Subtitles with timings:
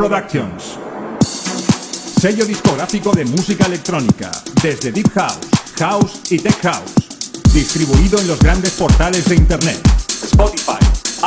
[0.00, 0.78] Productions.
[2.18, 4.30] Sello discográfico de música electrónica,
[4.62, 5.40] desde Deep House,
[5.78, 6.94] House y Tech House.
[7.52, 9.78] Distribuido en los grandes portales de Internet.
[10.22, 10.78] Spotify,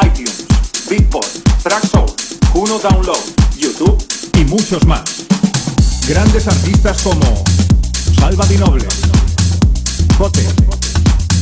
[0.04, 0.48] iTunes,
[0.90, 1.28] Beatport,
[1.62, 3.24] Traxsource, Juno Download,
[3.56, 4.04] YouTube
[4.40, 5.04] y muchos más.
[6.08, 7.44] Grandes artistas como
[8.20, 8.58] Salva Di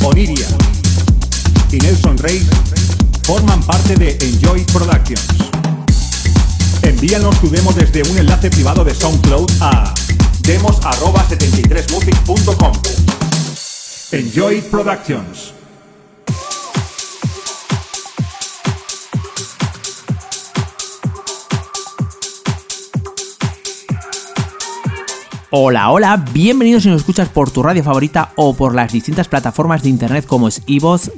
[0.03, 0.47] Oniria
[1.72, 2.45] y Nelson Rey
[3.23, 5.81] forman parte de Enjoy Productions.
[7.02, 9.91] Envíanos tu demo desde un enlace privado de SoundCloud a
[10.41, 12.73] demos@73music.com.
[14.11, 15.55] Enjoy Productions.
[25.49, 29.81] Hola, hola, bienvenidos si nos escuchas por tu radio favorita o por las distintas plataformas
[29.81, 31.09] de internet como es iVoox,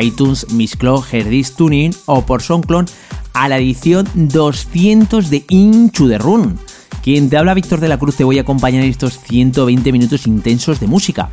[0.00, 2.88] iTunes, Mixcloud, Herdis Tuning o por SoundCloud
[3.32, 6.58] a la edición 200 de Inchu de Run.
[7.02, 10.26] Quien te habla Víctor de la Cruz te voy a acompañar en estos 120 minutos
[10.26, 11.30] intensos de música.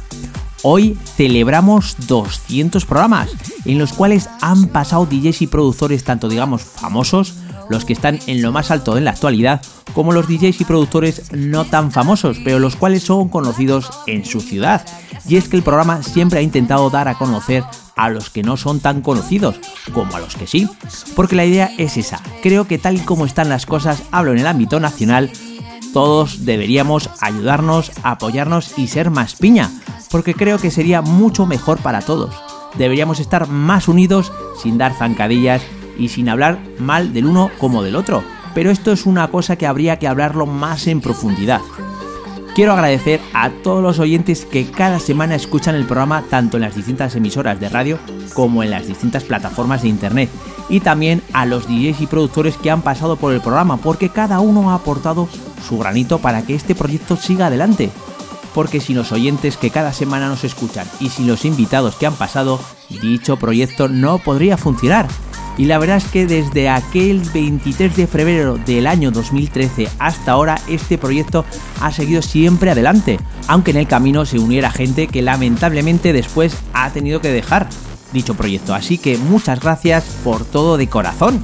[0.62, 3.30] Hoy celebramos 200 programas
[3.66, 7.36] en los cuales han pasado DJs y productores tanto digamos famosos,
[7.70, 9.62] los que están en lo más alto en la actualidad,
[9.94, 14.42] como los DJs y productores no tan famosos, pero los cuales son conocidos en su
[14.42, 14.86] ciudad.
[15.28, 17.64] Y es que el programa siempre ha intentado dar a conocer
[17.96, 19.60] a los que no son tan conocidos,
[19.94, 20.70] como a los que sí.
[21.16, 22.22] Porque la idea es esa.
[22.44, 25.32] Creo que tal y como están las cosas, hablo en el ámbito nacional,
[25.94, 29.72] todos deberíamos ayudarnos, apoyarnos y ser más piña,
[30.12, 32.36] porque creo que sería mucho mejor para todos.
[32.78, 35.62] Deberíamos estar más unidos sin dar zancadillas
[35.98, 38.24] y sin hablar mal del uno como del otro.
[38.54, 41.62] Pero esto es una cosa que habría que hablarlo más en profundidad.
[42.56, 46.74] Quiero agradecer a todos los oyentes que cada semana escuchan el programa tanto en las
[46.74, 48.00] distintas emisoras de radio
[48.34, 50.30] como en las distintas plataformas de internet.
[50.70, 54.40] Y también a los DJs y productores que han pasado por el programa porque cada
[54.40, 55.28] uno ha aportado
[55.68, 57.92] su granito para que este proyecto siga adelante.
[58.54, 62.16] Porque sin los oyentes que cada semana nos escuchan y sin los invitados que han
[62.16, 62.62] pasado,
[63.02, 65.10] dicho proyecto no podría funcionar.
[65.58, 70.60] Y la verdad es que desde aquel 23 de febrero del año 2013 hasta ahora
[70.68, 71.46] este proyecto
[71.82, 76.90] ha seguido siempre adelante, aunque en el camino se uniera gente que lamentablemente después ha
[76.92, 77.70] tenido que dejar
[78.12, 78.74] dicho proyecto.
[78.74, 81.44] Así que muchas gracias por todo de corazón.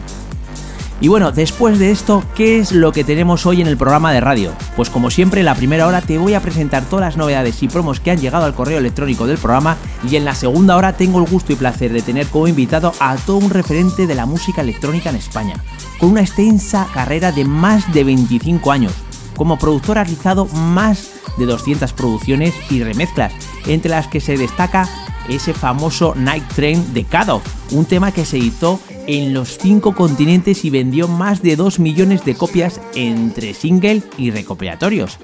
[1.02, 4.22] Y bueno, después de esto, ¿qué es lo que tenemos hoy en el programa de
[4.22, 4.54] radio?
[4.76, 7.68] Pues como siempre, en la primera hora te voy a presentar todas las novedades y
[7.68, 11.18] promos que han llegado al correo electrónico del programa y en la segunda hora tengo
[11.18, 14.62] el gusto y placer de tener como invitado a todo un referente de la música
[14.62, 15.56] electrónica en España,
[15.98, 18.94] con una extensa carrera de más de 25 años.
[19.36, 23.34] Como productor ha realizado más de 200 producciones y remezclas,
[23.66, 24.88] entre las que se destaca
[25.30, 30.66] ese famoso Night Train de Kadoff, un tema que se editó en los cinco continentes
[30.66, 35.18] y vendió más de 2 millones de copias entre single y recopilatorios.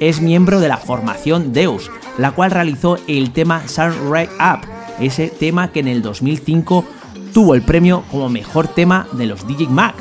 [0.00, 4.66] Es miembro de la formación Deus, la cual realizó el tema Sunrise Up,
[5.00, 6.84] ese tema que en el 2005
[7.32, 9.94] tuvo el premio como mejor tema de los DJ Mag.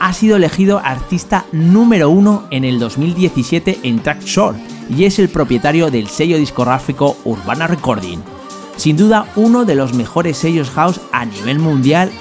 [0.00, 4.58] Ha sido elegido artista número uno en el 2017 en Track Shore
[4.88, 8.20] y es el propietario del sello discográfico Urbana Recording.
[8.76, 12.12] Sin duda uno de los mejores sellos house a nivel mundial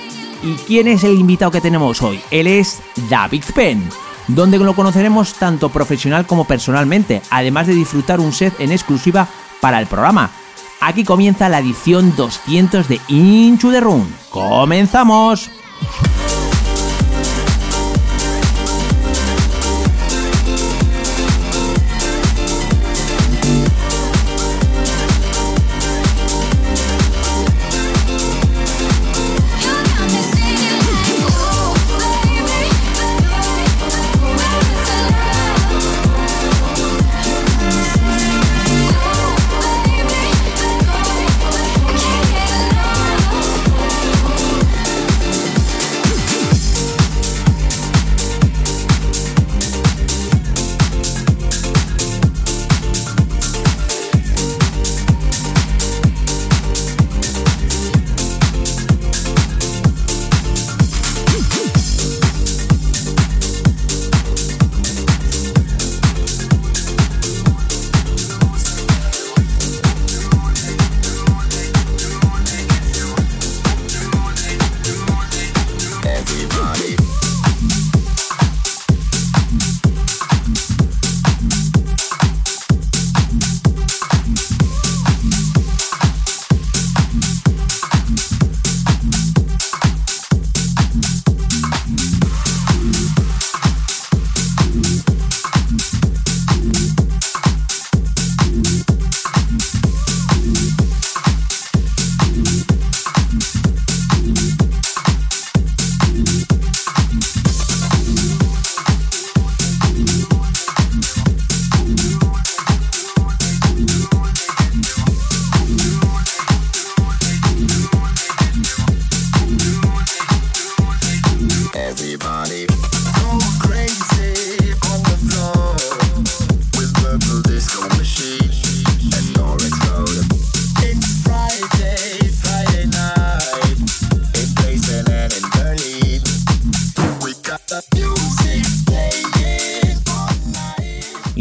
[0.43, 2.19] ¿Y quién es el invitado que tenemos hoy?
[2.31, 3.87] Él es David Penn,
[4.27, 9.27] donde lo conoceremos tanto profesional como personalmente, además de disfrutar un set en exclusiva
[9.61, 10.29] para el programa.
[10.79, 14.07] Aquí comienza la edición 200 de Into the Room.
[14.29, 15.49] ¡Comenzamos!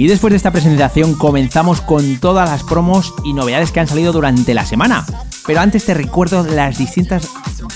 [0.06, 4.12] Y después de esta presentación comenzamos con todas las promos y novedades que han salido
[4.12, 5.04] durante la semana.
[5.44, 7.28] Pero antes te recuerdo las distintas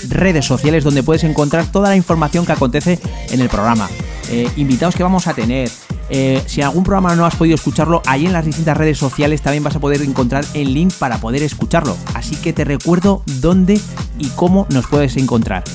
[0.07, 2.99] redes sociales donde puedes encontrar toda la información que acontece
[3.31, 3.89] en el programa.
[4.29, 5.69] Eh, invitados que vamos a tener.
[6.09, 9.41] Eh, si en algún programa no has podido escucharlo, ahí en las distintas redes sociales
[9.41, 11.97] también vas a poder encontrar el link para poder escucharlo.
[12.13, 13.77] Así que te recuerdo dónde
[14.19, 15.65] y cómo nos puedes encontrar.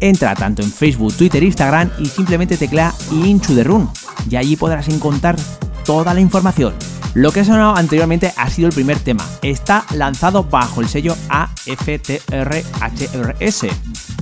[0.00, 3.90] Entra tanto en Facebook, Twitter, Instagram y simplemente teclea Into the Room
[4.30, 5.36] y allí podrás encontrar
[5.84, 6.74] toda la información.
[7.14, 9.24] Lo que ha sonado anteriormente ha sido el primer tema.
[9.42, 11.66] Está lanzado bajo el sello AFTRHRS.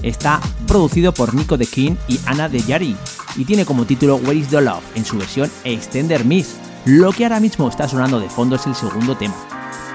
[0.03, 2.95] Está producido por Nico de King y Ana de Yari
[3.37, 6.57] y tiene como título Where is the Love en su versión Extender Miss.
[6.85, 9.37] Lo que ahora mismo está sonando de fondo es el segundo tema.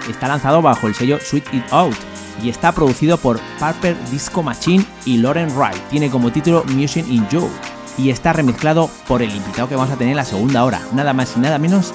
[0.09, 1.97] Está lanzado bajo el sello Sweet It Out
[2.41, 5.77] y está producido por Parker Disco Machine y Lauren Wright.
[5.89, 7.47] Tiene como título Music in You
[7.97, 11.13] y está remezclado por el invitado que vamos a tener en la segunda hora, nada
[11.13, 11.93] más y nada menos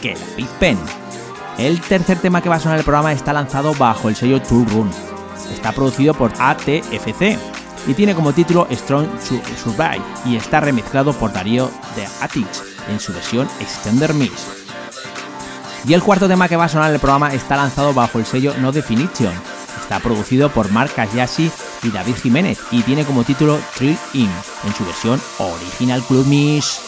[0.00, 0.78] que David Penn.
[1.58, 4.66] El tercer tema que va a sonar el programa está lanzado bajo el sello Tool
[4.70, 4.90] Run.
[5.52, 7.38] Está producido por ATFC
[7.86, 9.08] y tiene como título Strong
[9.62, 12.46] Survive y está remezclado por Darío de Attic
[12.88, 14.46] en su versión Extender Mix.
[15.84, 18.54] Y el cuarto tema que va a sonar el programa está lanzado bajo el sello
[18.58, 19.32] No Definition.
[19.90, 21.50] Está producido por Mark Yashi
[21.82, 24.30] y David Jiménez y tiene como título Trill In
[24.64, 26.80] en su versión Original Club Mix.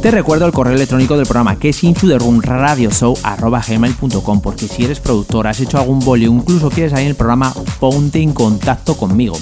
[0.00, 5.58] Te recuerdo el correo electrónico del programa que es intotheroomradioshow.gmail.com porque si eres productor, has
[5.58, 9.36] hecho algún boli incluso quieres salir en el programa, ponte en contacto conmigo.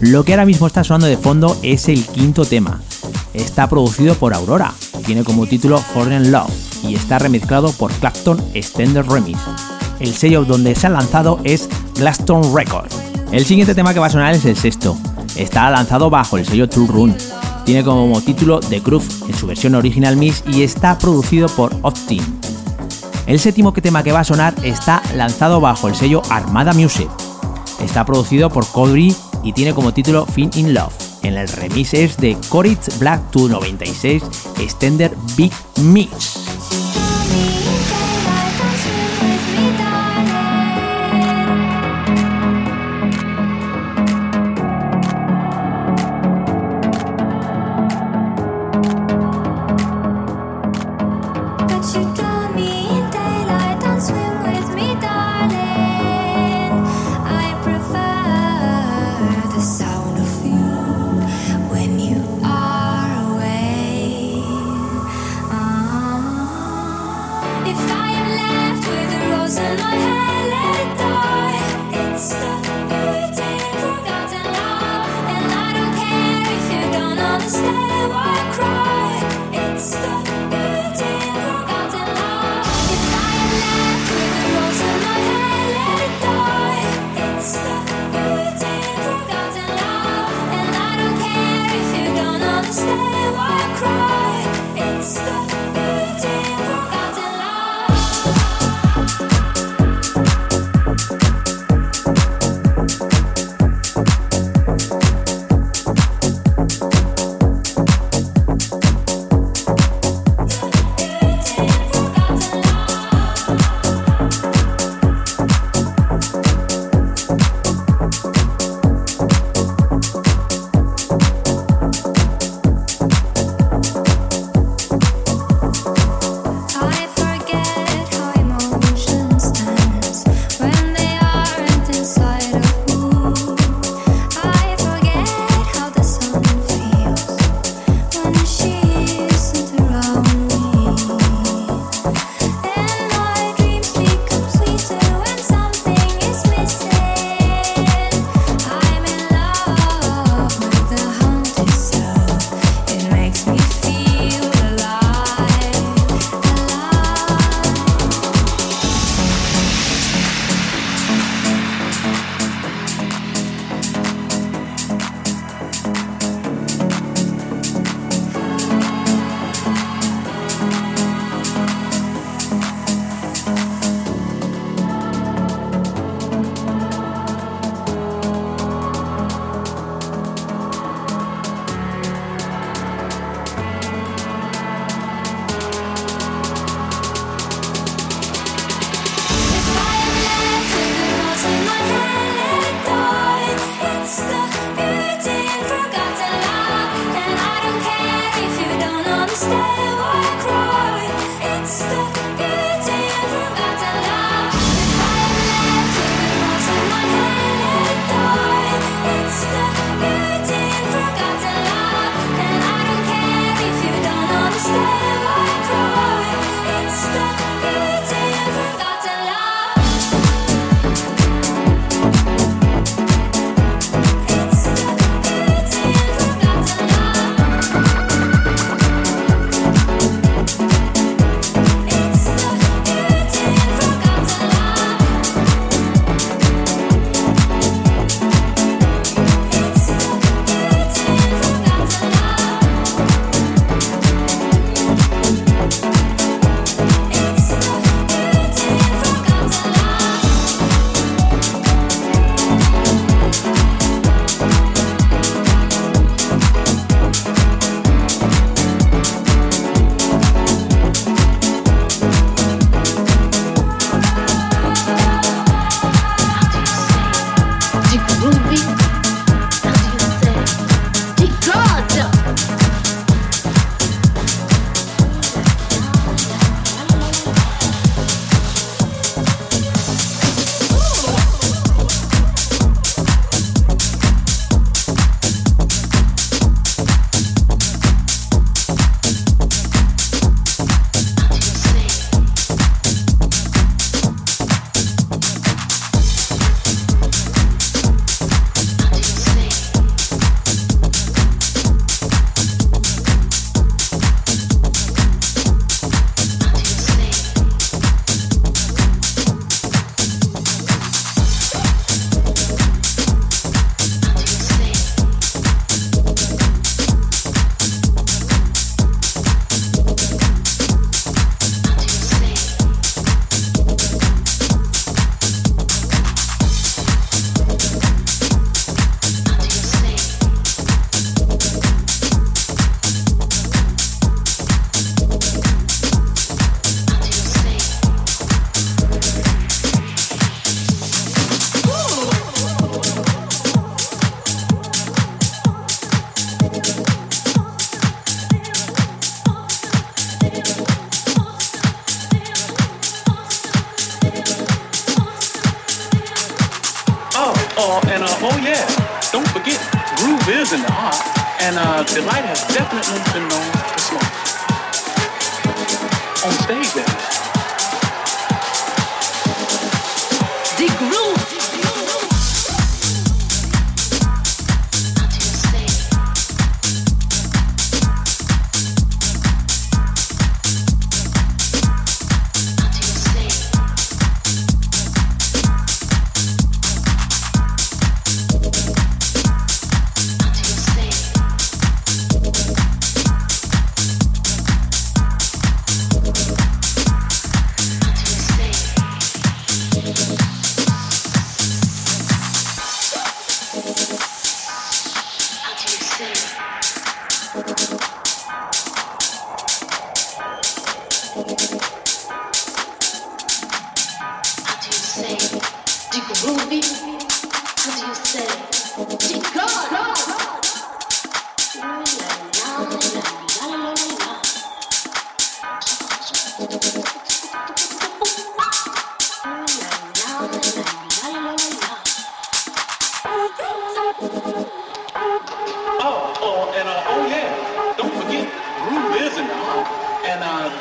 [0.00, 2.80] Lo que ahora mismo está sonando de fondo es el quinto tema.
[3.32, 4.72] Está producido por Aurora,
[5.06, 6.52] tiene como título Foreign Love
[6.84, 9.40] y está remezclado por Clapton Extended Remix.
[9.98, 12.96] El sello donde se ha lanzado es Glaston Records.
[13.32, 14.96] El siguiente tema que va a sonar es el sexto.
[15.34, 17.16] Está lanzado bajo el sello True Run.
[17.64, 22.22] Tiene como título The Groove en su versión original Mix y está producido por Optin.
[23.26, 27.08] El séptimo tema que va a sonar está lanzado bajo el sello Armada Music.
[27.82, 30.92] Está producido por Cody y tiene como título Fin in Love.
[31.22, 34.22] En el remix es de Coritz Black 296
[34.60, 36.63] Extender Big Mix.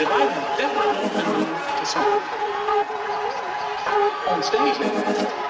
[0.03, 0.31] de waarheid.
[0.57, 0.67] Hè?
[1.75, 1.95] Dat is
[4.35, 5.42] ons.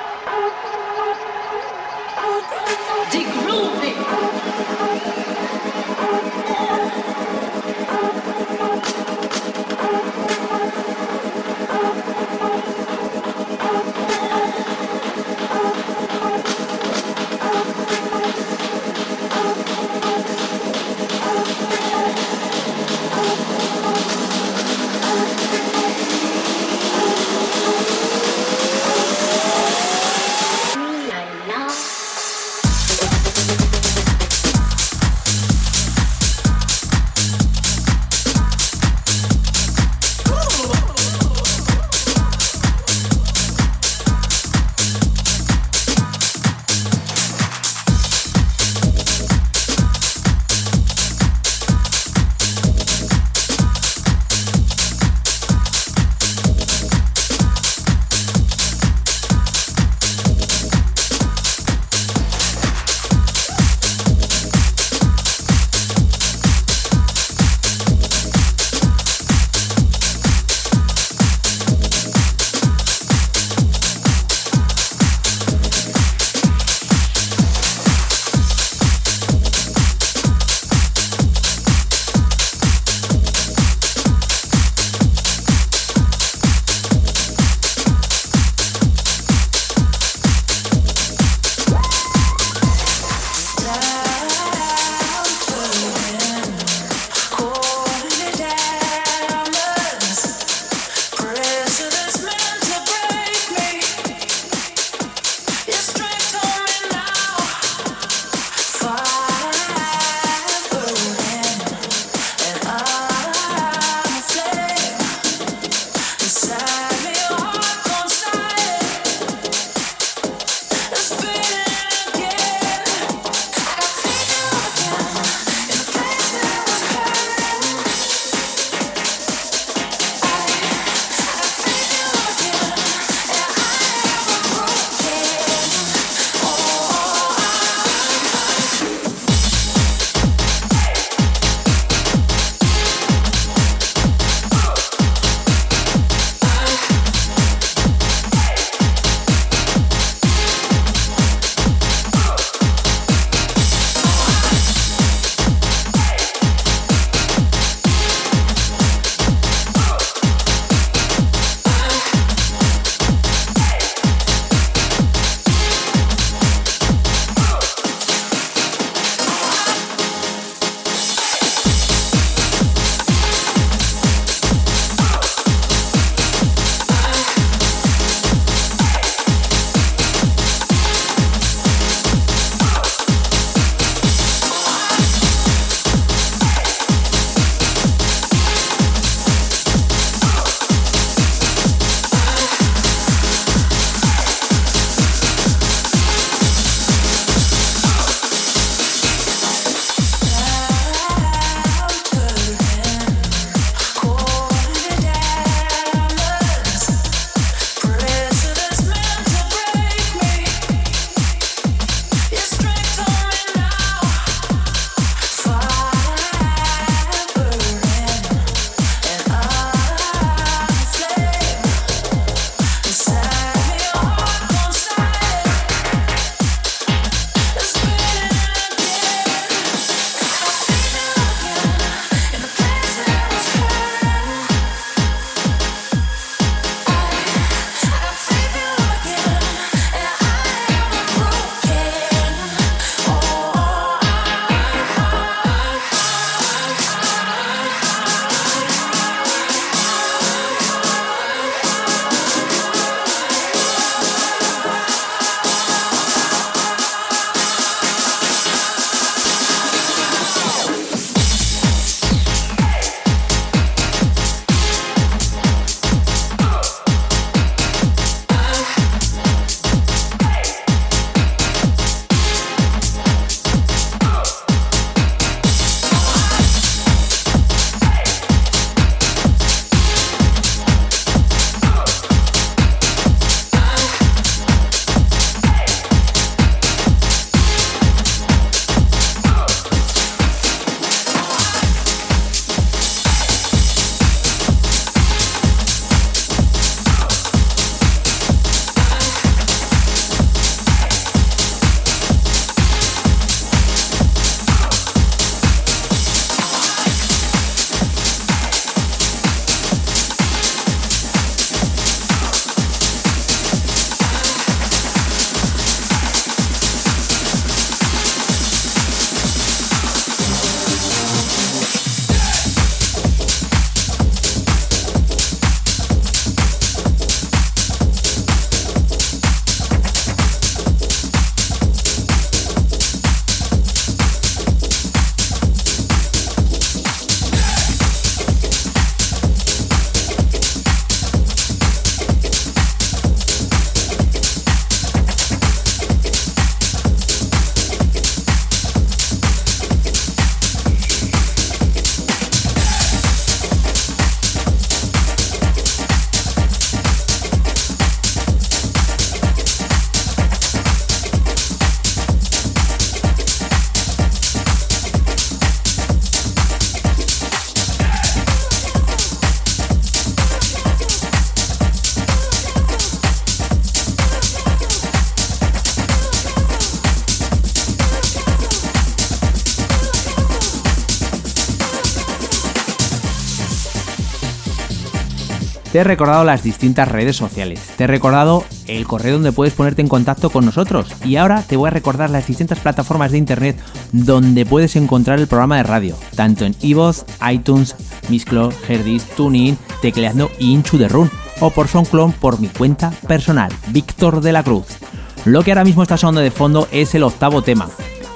[385.74, 389.82] Te he recordado las distintas redes sociales, te he recordado el correo donde puedes ponerte
[389.82, 390.86] en contacto con nosotros.
[391.04, 393.60] Y ahora te voy a recordar las distintas plataformas de internet
[393.92, 397.76] donde puedes encontrar el programa de radio, tanto en iVoox, iTunes,
[398.08, 401.10] Mixcloud, Herdis, TuneIn, tecleando Into the Run.
[401.40, 404.78] O por SoundCloud por mi cuenta personal, Víctor de la Cruz.
[405.26, 407.68] Lo que ahora mismo está sonando de fondo es el octavo tema.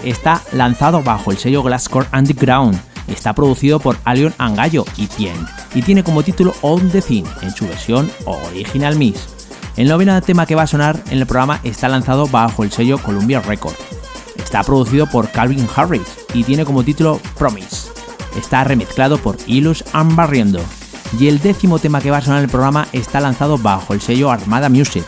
[0.03, 2.79] Está lanzado bajo el sello Glasscore Underground.
[3.07, 7.51] Está producido por Alion Angallo y Tien y tiene como título On the Thing en
[7.51, 9.27] su versión Original Mix.
[9.75, 12.97] El noveno tema que va a sonar en el programa está lanzado bajo el sello
[12.97, 13.77] Columbia Records.
[14.37, 16.01] Está producido por Calvin Harris
[16.33, 17.89] y tiene como título Promise.
[18.35, 20.61] Está remezclado por Ilus Barriendo.
[21.19, 24.01] Y el décimo tema que va a sonar en el programa está lanzado bajo el
[24.01, 25.05] sello Armada Music.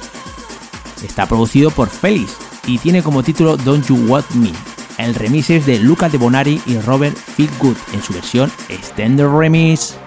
[1.03, 4.51] Está producido por Felix y tiene como título Don't You Want Me
[4.99, 9.97] el remix es de Luca de Bonari y Robert Feelgood en su versión Extended Remix.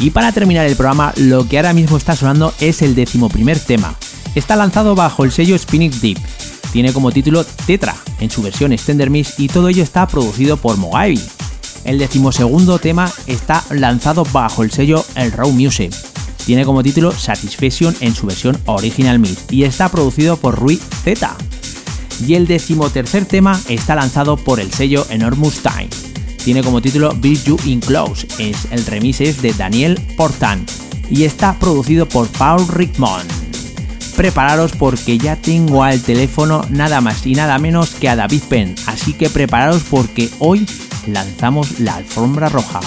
[0.00, 3.94] Y para terminar el programa, lo que ahora mismo está sonando es el decimoprimer tema.
[4.34, 6.18] Está lanzado bajo el sello Spinning Deep.
[6.72, 10.78] Tiene como título Tetra en su versión Extender Mix y todo ello está producido por
[10.78, 11.20] Mogavi.
[11.84, 15.92] El decimosegundo tema está lanzado bajo el sello El Raw Music.
[16.46, 21.36] Tiene como título Satisfaction en su versión Original Mix y está producido por Rui Z.
[22.26, 26.09] Y el decimotercer tema está lanzado por el sello Enormous Time.
[26.44, 30.64] Tiene como título Beat You In Close, es el remix es de Daniel Portan
[31.10, 33.28] y está producido por Paul Rickmond.
[34.16, 38.74] Prepararos porque ya tengo al teléfono nada más y nada menos que a David Penn,
[38.86, 40.66] así que prepararos porque hoy
[41.06, 42.80] lanzamos la alfombra roja.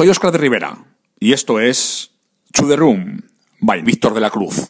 [0.00, 0.78] Soy Oscar de Rivera
[1.18, 2.12] y esto es
[2.54, 3.20] To The Room
[3.60, 4.64] by Víctor de la Cruz.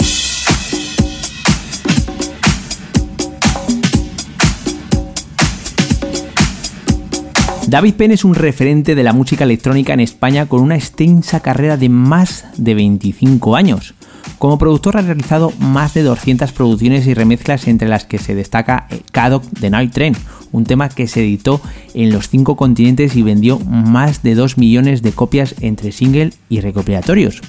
[7.69, 11.77] David Penn es un referente de la música electrónica en España con una extensa carrera
[11.77, 13.95] de más de 25 años.
[14.41, 18.87] Como productor ha realizado más de 200 producciones y remezclas entre las que se destaca
[19.13, 20.17] Caddock The Night Train,
[20.51, 21.61] un tema que se editó
[21.93, 26.63] en los cinco continentes y vendió más de 2 millones de copias entre single y
[26.63, 27.43] recopilatorios.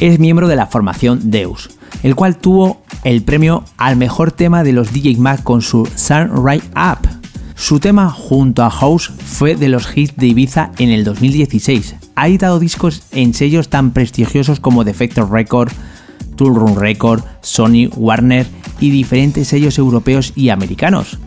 [0.00, 1.70] Es miembro de la formación Deus,
[2.02, 6.44] el cual tuvo el premio al mejor tema de los DJ Mag con su Sun
[6.44, 7.08] Right Up.
[7.54, 11.94] Su tema junto a House fue de los hits de Ibiza en el 2016.
[12.16, 15.70] Ha editado discos en sellos tan prestigiosos como Defector Record,
[16.36, 18.46] Tool Room Record, Sony, Warner
[18.80, 21.18] y diferentes sellos europeos y americanos.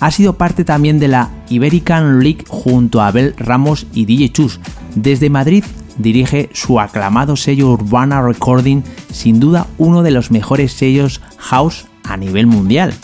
[0.00, 4.60] Ha sido parte también de la Iberican League junto a Abel Ramos y DJ Chus.
[4.94, 5.64] Desde Madrid
[5.98, 8.82] dirige su aclamado sello Urbana Recording,
[9.12, 12.94] sin duda uno de los mejores sellos house a nivel mundial.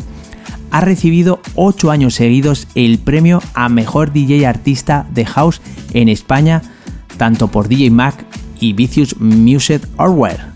[0.71, 5.61] ha recibido 8 años seguidos el premio a Mejor DJ Artista de House
[5.93, 6.63] en España,
[7.17, 8.25] tanto por DJ Mac
[8.59, 10.54] y Vicious Music Award.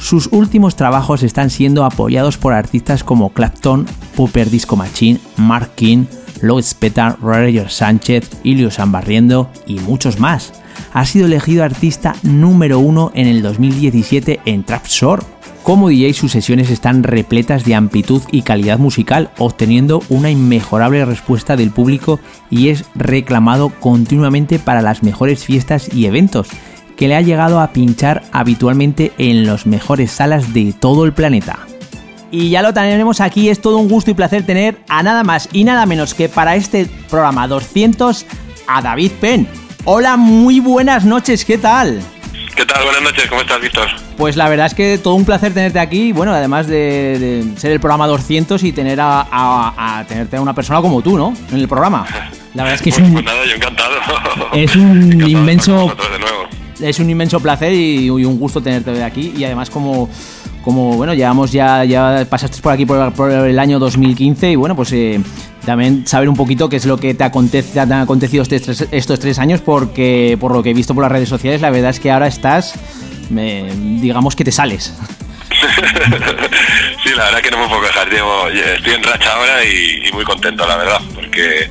[0.00, 3.86] Sus últimos trabajos están siendo apoyados por artistas como Clapton,
[4.16, 6.06] Pupper Disco Machine, Mark King,
[6.42, 10.54] Lloyd Spetar, Roger Sánchez, Ilio Sambarriendo y muchos más.
[10.94, 15.22] Ha sido elegido artista número uno en el 2017 en Trapsor.
[15.62, 21.54] Como DJ sus sesiones están repletas de amplitud y calidad musical, obteniendo una inmejorable respuesta
[21.54, 26.48] del público y es reclamado continuamente para las mejores fiestas y eventos,
[27.00, 31.58] que le ha llegado a pinchar habitualmente en las mejores salas de todo el planeta.
[32.30, 35.48] Y ya lo tenemos aquí, es todo un gusto y placer tener a nada más
[35.52, 38.26] y nada menos que para este programa 200
[38.68, 39.48] a David Penn.
[39.86, 42.00] Hola, muy buenas noches, ¿qué tal?
[42.54, 42.84] ¿Qué tal?
[42.84, 43.88] Buenas noches, ¿cómo estás, Víctor?
[44.18, 47.72] Pues la verdad es que todo un placer tenerte aquí, bueno, además de, de ser
[47.72, 51.32] el programa 200 y tener a, a- a tenerte a una persona como tú, ¿no?
[51.50, 52.04] En el programa.
[52.54, 53.94] La verdad es que es Pues, un, pues nada, yo encantado.
[54.52, 56.38] es un Encantado inmenso vosotros de nuevo.
[56.82, 60.08] Es un inmenso placer y, un gusto tenerte de aquí y además como
[60.64, 64.76] como bueno llevamos ya ya pasaste por aquí por, por el año 2015 y bueno
[64.76, 65.20] pues eh,
[65.64, 69.38] también saber un poquito qué es lo que te acontece te acontecido estos estos tres
[69.38, 72.10] años porque por lo que he visto por las redes sociales la verdad es que
[72.10, 72.74] ahora estás
[73.30, 73.70] me-
[74.00, 74.94] digamos que te sales
[77.04, 78.08] sí, la verdad que no me puedo quejar.
[78.08, 81.68] Llevo, estoy en racha ahora y muy contento, la verdad, porque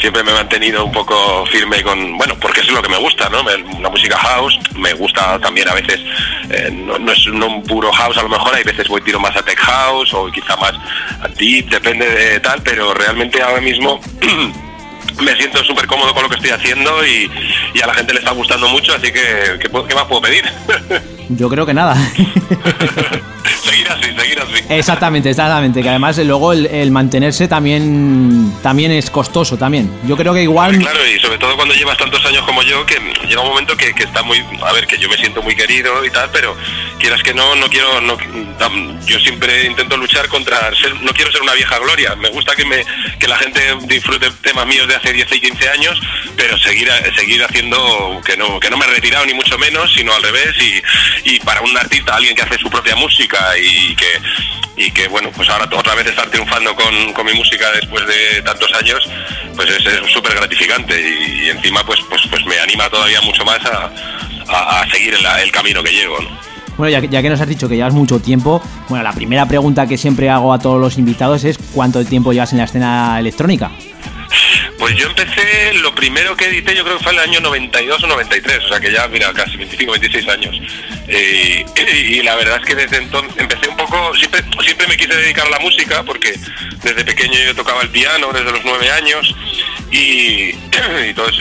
[0.00, 2.96] siempre me he mantenido un poco firme con, bueno, porque eso es lo que me
[2.96, 3.42] gusta, ¿no?
[3.80, 6.00] La música house, me gusta también a veces,
[6.48, 9.20] eh, no, no es no un puro house, a lo mejor hay veces voy tiro
[9.20, 10.72] más a tech house o quizá más
[11.22, 14.00] a deep, depende de tal, pero realmente ahora mismo
[15.20, 17.30] me siento súper cómodo con lo que estoy haciendo y,
[17.74, 20.44] y a la gente le está gustando mucho, así que, ¿qué, qué más puedo pedir?
[21.28, 21.94] yo creo que nada
[23.70, 24.64] seguir así, seguir así.
[24.68, 30.34] exactamente exactamente que además luego el, el mantenerse también también es costoso también yo creo
[30.34, 32.98] que igual Claro, y sobre todo cuando llevas tantos años como yo, que
[33.28, 34.42] llega un momento que, que está muy...
[34.62, 36.56] A ver, que yo me siento muy querido y tal, pero
[36.98, 38.00] quieras que no, no quiero...
[38.00, 38.16] No,
[39.06, 40.74] yo siempre intento luchar contra...
[40.76, 42.14] Ser, no quiero ser una vieja gloria.
[42.16, 42.84] Me gusta que, me,
[43.18, 46.00] que la gente disfrute temas míos de hace 10 y 15 años,
[46.36, 48.20] pero seguir, seguir haciendo...
[48.24, 50.54] Que no, que no me he retirado ni mucho menos, sino al revés.
[51.24, 54.06] Y, y para un artista, alguien que hace su propia música y que
[54.76, 58.40] y que bueno pues ahora otra vez estar triunfando con, con mi música después de
[58.42, 59.06] tantos años
[59.54, 63.90] pues es súper gratificante y, encima pues pues pues me anima todavía mucho más a,
[64.48, 66.28] a- seguir el camino que llevo ¿no?
[66.78, 69.86] Bueno, ya, ya que nos has dicho que llevas mucho tiempo, bueno, la primera pregunta
[69.86, 73.70] que siempre hago a todos los invitados es ¿cuánto tiempo llevas en la escena electrónica?
[74.78, 78.02] Pues yo empecé, lo primero que edité yo creo que fue en el año 92
[78.02, 80.56] o 93, o sea que ya, mira, casi 25, 26 años.
[81.08, 81.64] Eh,
[82.10, 85.46] y la verdad es que desde entonces empecé un poco, siempre, siempre me quise dedicar
[85.46, 86.34] a la música porque
[86.82, 89.34] desde pequeño yo tocaba el piano, desde los 9 años,
[89.90, 89.96] y,
[90.50, 90.54] y,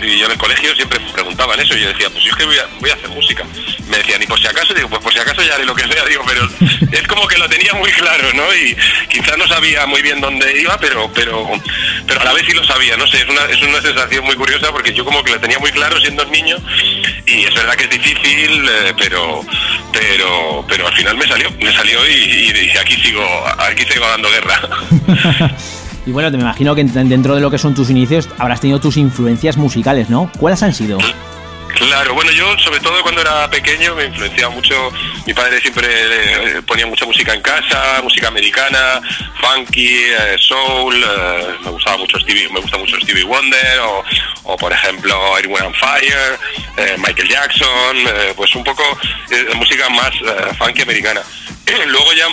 [0.04, 2.38] y yo en el colegio siempre me preguntaban eso, y yo decía, pues yo es
[2.38, 3.46] que voy a hacer música.
[3.90, 5.88] Me decían, y por si acaso, digo, pues por si acaso ya haré lo que
[5.88, 6.48] sea, digo, pero
[6.92, 8.44] es como que lo tenía muy claro, ¿no?
[8.56, 8.76] Y
[9.10, 11.50] quizás no sabía muy bien dónde iba, pero, pero,
[12.08, 14.36] pero a la vez sí lo sabía, no sé, es una, es una sensación muy
[14.36, 16.56] curiosa porque yo como que lo tenía muy claro siendo niño
[17.26, 19.42] y es verdad que es difícil, eh, pero,
[19.92, 23.26] pero, pero al final me salió, me salió y, y- y aquí sigo,
[23.60, 24.60] aquí sigo dando guerra.
[26.06, 28.62] Y bueno, te me imagino que en- dentro de lo que son tus inicios habrás
[28.62, 30.32] tenido tus influencias musicales, ¿no?
[30.40, 30.98] ¿Cuáles han sido?
[31.80, 34.92] Claro, bueno, yo sobre todo cuando era pequeño me influenciaba mucho,
[35.26, 39.00] mi padre siempre eh, ponía mucha música en casa, música americana,
[39.40, 43.80] funky, eh, soul, eh, me gustaba mucho Stevie, me gusta mucho Stevie Wonder
[44.44, 47.98] o, por ejemplo Air Wind and Fire, Michael Jackson,
[48.36, 48.84] pues un poco
[49.56, 50.12] música más
[50.58, 51.22] funky americana.
[51.88, 52.28] Luego ya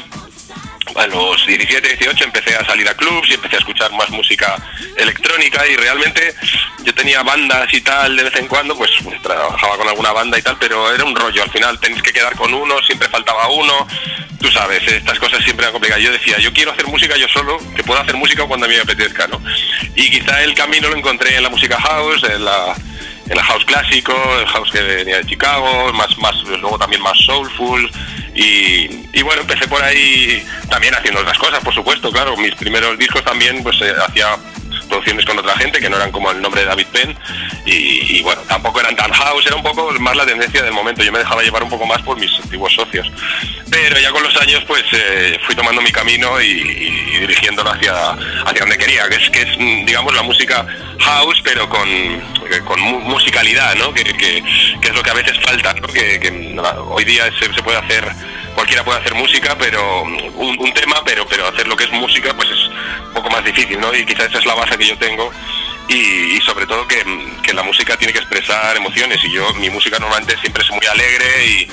[0.95, 4.57] a los 17, 18 empecé a salir a clubs y empecé a escuchar más música
[4.97, 6.35] electrónica y realmente
[6.85, 10.39] yo tenía bandas y tal de vez en cuando, pues, pues, trabajaba con alguna banda
[10.39, 13.49] y tal, pero era un rollo, al final tenéis que quedar con uno, siempre faltaba
[13.49, 13.87] uno,
[14.41, 16.05] tú sabes, estas cosas siempre eran complicadas.
[16.05, 18.77] Yo decía, yo quiero hacer música yo solo, que puedo hacer música cuando a mí
[18.77, 19.43] me apetezca, ¿no?
[19.95, 22.75] Y quizá el camino lo encontré en la música house, en la
[23.27, 27.19] en el house clásico, el house que venía de Chicago, más, más, luego también más
[27.19, 27.91] soulful.
[28.37, 32.37] Y, bueno, empecé por ahí también haciendo otras cosas, por supuesto, claro.
[32.37, 34.37] Mis primeros discos también, pues eh, hacía
[34.89, 37.17] producciones con otra gente que no eran como el nombre de David Penn
[37.65, 41.13] y, bueno, tampoco eran tan house, era un poco más la tendencia del momento, yo
[41.13, 43.11] me dejaba llevar un poco más por mis antiguos socios.
[43.71, 48.11] Pero ya con los años pues eh, fui tomando mi camino y, y dirigiéndolo hacia,
[48.11, 50.65] hacia donde quería, que es, que es digamos la música
[51.01, 52.21] house pero con, eh,
[52.65, 53.93] con mu- musicalidad, ¿no?
[53.93, 54.43] Que, que-
[54.83, 55.89] es lo que a veces falta, ¿no?
[55.89, 56.57] que, que,
[56.89, 58.09] hoy día se, se puede hacer
[58.57, 62.35] cualquiera puede hacer música, pero un, un tema, pero pero hacer lo que es música,
[62.35, 62.59] pues es
[63.15, 63.95] poco más difícil, ¿no?
[63.95, 65.31] Y quizás esa es la base que yo tengo
[65.89, 65.95] y,
[66.37, 67.05] y sobre todo que,
[67.45, 70.85] que la música tiene que expresar emociones y yo mi música normalmente siempre es muy
[70.87, 71.69] alegre y,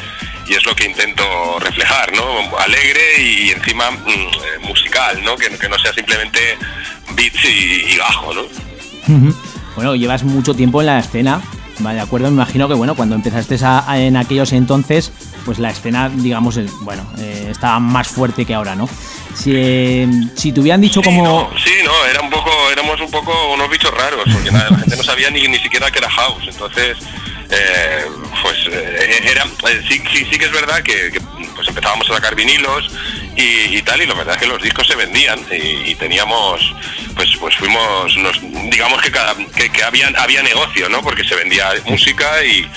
[0.51, 1.23] y es lo que intento
[1.59, 2.23] reflejar, ¿no?
[2.59, 5.35] Alegre y encima mm, eh, musical, ¿no?
[5.37, 6.57] Que, que no sea simplemente
[7.15, 8.41] beats y, y gajo, ¿no?
[9.75, 11.41] Bueno, llevas mucho tiempo en la escena.
[11.79, 15.11] De acuerdo, me imagino que, bueno, cuando empezaste a- a- en aquellos entonces,
[15.45, 18.87] pues la escena, digamos, el- bueno, eh, estaba más fuerte que ahora, ¿no?
[19.35, 21.49] Si, eh, si te hubieran dicho como...
[21.63, 24.95] Sí, no, era un poco, éramos un poco unos bichos raros, porque la, la gente
[24.95, 26.97] no sabía ni, ni siquiera que era house, entonces,
[27.49, 28.05] eh,
[28.41, 31.19] pues eh, era, eh, sí, sí, sí que es verdad que, que,
[31.55, 32.89] pues empezábamos a sacar vinilos
[33.35, 36.73] y, y tal, y la verdad es que los discos se vendían y, y teníamos,
[37.15, 41.01] pues pues fuimos, nos, digamos que, cada, que, que había, había negocio, ¿no?
[41.01, 42.67] Porque se vendía música y,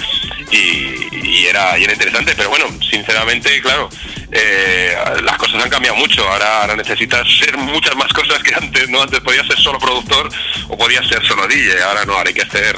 [0.50, 3.88] y, era, era interesante, pero bueno, sinceramente, claro,
[4.32, 6.26] eh, las cosas han cambiado mucho.
[6.28, 9.02] Ahora, ahora necesitas ser muchas más cosas que antes, ¿no?
[9.02, 10.28] Antes podías ser solo productor
[10.68, 11.82] o podías ser solo DJ.
[11.82, 12.76] Ahora no, ahora hay que ser,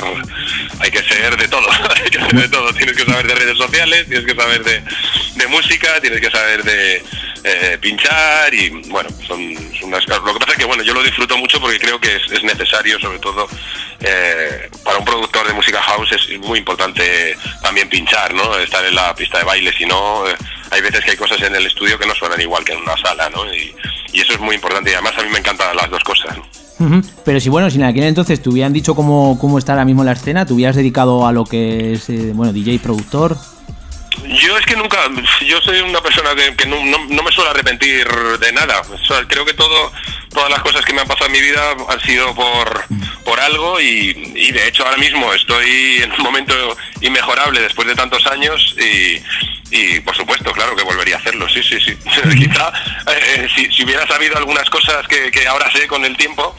[0.81, 1.69] hay que ser de todo.
[2.05, 2.73] hay que ser de todo.
[2.75, 4.83] Tienes que saber de redes sociales, tienes que saber de,
[5.35, 7.03] de música, tienes que saber de
[7.49, 9.39] eh, pinchar y bueno, son,
[9.79, 10.07] son unas.
[10.07, 12.43] Lo que pasa es que bueno, yo lo disfruto mucho porque creo que es, es
[12.43, 13.49] necesario, sobre todo
[14.01, 18.57] eh, para un productor de música house es muy importante también pinchar, ¿no?
[18.59, 20.37] Estar en la pista de baile, si no, eh,
[20.71, 22.97] hay veces que hay cosas en el estudio que no suenan igual que en una
[22.97, 23.53] sala, ¿no?
[23.53, 23.75] Y,
[24.13, 26.37] eso es muy importante y además a mí me encantan las dos cosas.
[26.37, 27.03] ¿no?
[27.25, 30.03] Pero si, bueno, si en aquel entonces te hubieran dicho cómo, cómo está ahora mismo
[30.03, 33.37] la escena, te hubieras dedicado a lo que es, eh, bueno, DJ, productor...
[34.27, 34.99] Yo es que nunca,
[35.47, 38.07] yo soy una persona que, no, no- me suelo arrepentir
[38.39, 38.83] de nada.
[39.29, 39.93] Creo que todo,
[40.33, 42.85] todas las cosas que me han pasado en mi vida han sido por,
[43.25, 46.55] por algo y, y de hecho ahora mismo estoy en un momento
[47.01, 49.21] inmejorable después de tantos años y,
[49.71, 51.97] y por supuesto, claro que volvería a hacerlo, sí, sí, sí.
[52.39, 52.73] Quizá
[53.07, 56.55] eh, si, si hubiera sabido algunas cosas que, que ahora sé con el tiempo,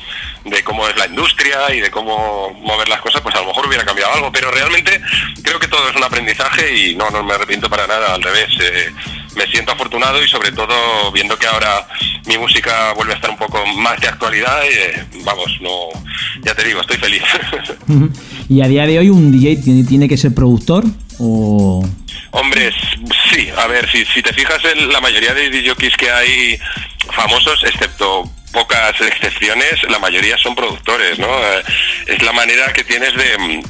[0.46, 3.68] de cómo es la industria y de cómo mover las cosas, pues a lo mejor
[3.68, 5.02] hubiera cambiado algo, pero realmente
[5.44, 8.50] creo que todo es un aprendizaje y no, no me arrepiento para nada, al revés,
[8.62, 8.92] eh,
[9.36, 11.88] me siento afortunado y sobre todo viendo que ahora
[12.26, 15.90] mi música vuelve a estar un poco más de actualidad, eh, vamos, no,
[16.44, 17.24] ya te digo, estoy feliz.
[18.50, 20.84] Y a día de hoy un DJ tiene, tiene que ser productor
[21.20, 21.88] o...
[22.32, 22.72] Hombre,
[23.32, 26.60] sí, a ver, si, si te fijas en la mayoría de DJs que hay
[27.12, 31.28] famosos, excepto pocas excepciones, la mayoría son productores, ¿no?
[31.28, 31.64] Eh,
[32.08, 33.64] Es la manera que tienes de,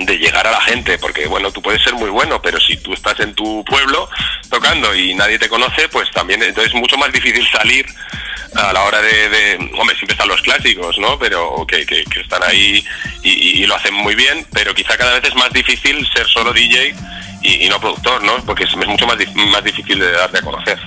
[0.00, 2.94] de llegar a la gente, porque bueno, tú puedes ser muy bueno, pero si tú
[2.94, 4.08] estás en tu pueblo
[4.50, 7.84] tocando y nadie te conoce, pues también entonces es mucho más difícil salir
[8.54, 11.18] a la hora de, de- hombre, siempre están los clásicos, ¿no?
[11.18, 12.84] Pero que, que- que están ahí
[13.22, 16.26] y, y- y lo hacen muy bien, pero quizá cada vez es más difícil ser
[16.26, 16.94] solo DJ
[17.42, 18.32] y, no productor, ¿no?
[18.46, 19.16] Porque es, mucho más,
[19.50, 20.78] más difícil de darte a conocer.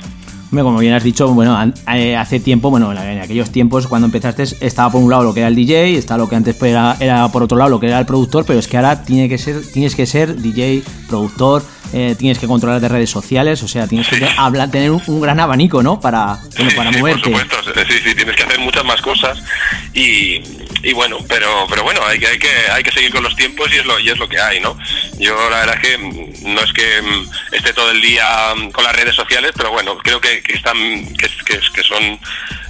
[0.51, 1.57] Como bien has dicho, bueno,
[1.93, 5.33] eh, hace tiempo, bueno, en en aquellos tiempos cuando empezaste estaba por un lado lo
[5.33, 7.87] que era el DJ, está lo que antes era, era por otro lado lo que
[7.87, 11.63] era el productor, pero es que ahora tiene que ser, tienes que ser DJ, productor,
[11.93, 15.21] eh, tienes que controlar de redes sociales, o sea, tienes que hablar, tener un, un
[15.21, 15.99] gran abanico, ¿no?
[15.99, 17.29] Para, bueno, para Sí, moverte.
[17.29, 19.37] Por supuesto, sí, sí, tienes que hacer muchas más cosas
[19.93, 20.41] y,
[20.83, 23.69] y bueno, pero pero bueno, hay que, hay que hay que seguir con los tiempos
[23.73, 24.77] y es lo y es lo que hay, ¿no?
[25.19, 25.97] Yo la verdad es que
[26.47, 28.25] no es que mm, esté todo el día
[28.55, 30.75] mm, con las redes sociales, pero bueno, creo que, que están
[31.15, 32.19] que, que, que son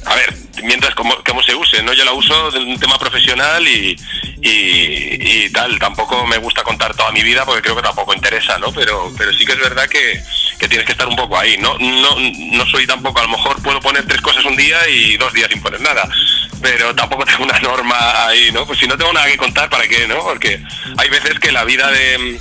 [0.05, 0.33] a ver,
[0.63, 1.93] mientras como, como se use, ¿no?
[1.93, 3.95] Yo la uso de un tema profesional y,
[4.41, 8.71] y, tal, tampoco me gusta contar toda mi vida porque creo que tampoco interesa, ¿no?
[8.71, 10.21] Pero, pero sí que es verdad que,
[10.59, 11.77] que tienes que estar un poco ahí, ¿no?
[11.79, 15.33] No, no soy tampoco, a lo mejor puedo poner tres cosas un día y dos
[15.33, 16.07] días sin poner nada,
[16.61, 18.65] pero tampoco tengo una norma ahí, ¿no?
[18.65, 20.19] Pues si no tengo nada que contar, ¿para qué, no?
[20.19, 20.61] Porque
[20.97, 22.39] hay veces que la vida de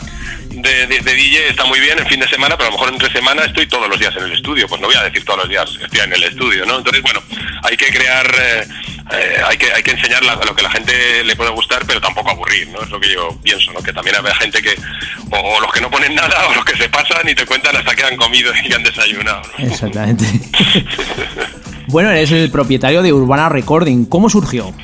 [0.63, 2.93] de, de- de DJ está muy bien en fin de semana, pero a lo mejor
[2.93, 4.67] entre semana estoy todos los días en el estudio.
[4.69, 6.79] Pues no voy a decir todos los días estoy en el estudio, ¿no?
[6.79, 7.21] Entonces, bueno,
[7.63, 8.67] hay que crear, eh,
[9.13, 11.85] eh, hay, que, hay que enseñar la- lo que a la gente le puede gustar,
[11.87, 12.81] pero tampoco aburrir, ¿no?
[12.83, 13.81] Es lo que yo pienso, ¿no?
[13.83, 14.75] Que también hay gente que,
[15.31, 17.77] o, o los que no ponen nada, o los que se pasan y te cuentan
[17.77, 19.67] hasta que han comido y han desayunado, ¿no?
[19.67, 20.25] Exactamente.
[21.89, 24.07] bueno, eres el propietario de Urbana Recording.
[24.07, 24.75] ¿Cómo surgió?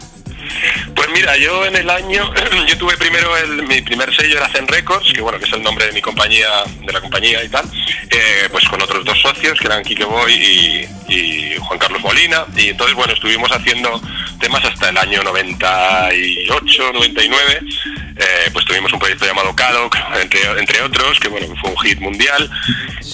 [0.95, 2.31] Pues mira, yo en el año,
[2.69, 5.63] yo tuve primero el, mi primer sello era Zen Records, que bueno, que es el
[5.63, 6.49] nombre de mi compañía,
[6.85, 7.65] de la compañía y tal,
[8.11, 12.45] eh, pues con otros dos socios, que eran Quique Boy y, y Juan Carlos Molina,
[12.57, 14.01] y entonces bueno, estuvimos haciendo
[14.41, 17.61] temas hasta el año 98, 99,
[18.17, 21.99] eh, pues tuvimos un proyecto llamado Cadok, entre, entre otros, que bueno, fue un hit
[22.01, 22.51] mundial,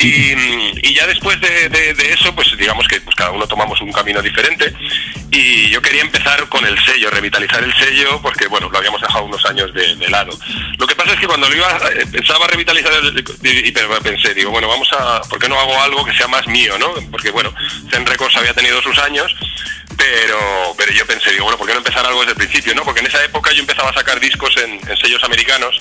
[0.01, 0.33] y,
[0.89, 3.93] y ya después de, de- de eso, pues digamos que pues cada uno tomamos un
[3.93, 4.73] camino diferente,
[5.31, 9.25] y yo quería empezar con el sello, revitalizar el sello, porque bueno, lo habíamos dejado
[9.25, 10.31] unos años de, de lado.
[10.79, 14.35] Lo que pasa es que cuando lo iba, eh, pensaba revitalizar, el, y, y pensé,
[14.35, 16.95] digo, bueno, vamos a, ¿por qué no hago algo que sea más mío, no?
[17.11, 17.53] Porque bueno,
[17.91, 19.35] Zen Records había tenido sus años,
[19.97, 22.75] pero pero yo pensé, digo, bueno, ¿por qué no empezar algo desde el principio?
[22.75, 25.79] no Porque en esa época yo empezaba a sacar discos en, sellos americanos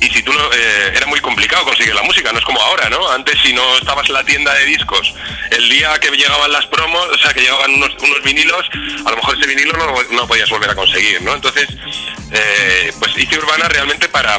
[0.00, 2.90] y si tú no, eh, era muy complicado conseguir la música, no es como ahora,
[2.90, 3.10] ¿no?
[3.10, 5.14] Antes si no estabas en la tienda de discos,
[5.50, 8.68] el día que llegaban las promos, o sea, que llegaban unos, unos vinilos,
[9.04, 11.34] a lo mejor ese vinilo no, no podías volver a conseguir, ¿no?
[11.34, 11.68] Entonces,
[12.32, 14.38] eh, pues hice Urbana realmente para...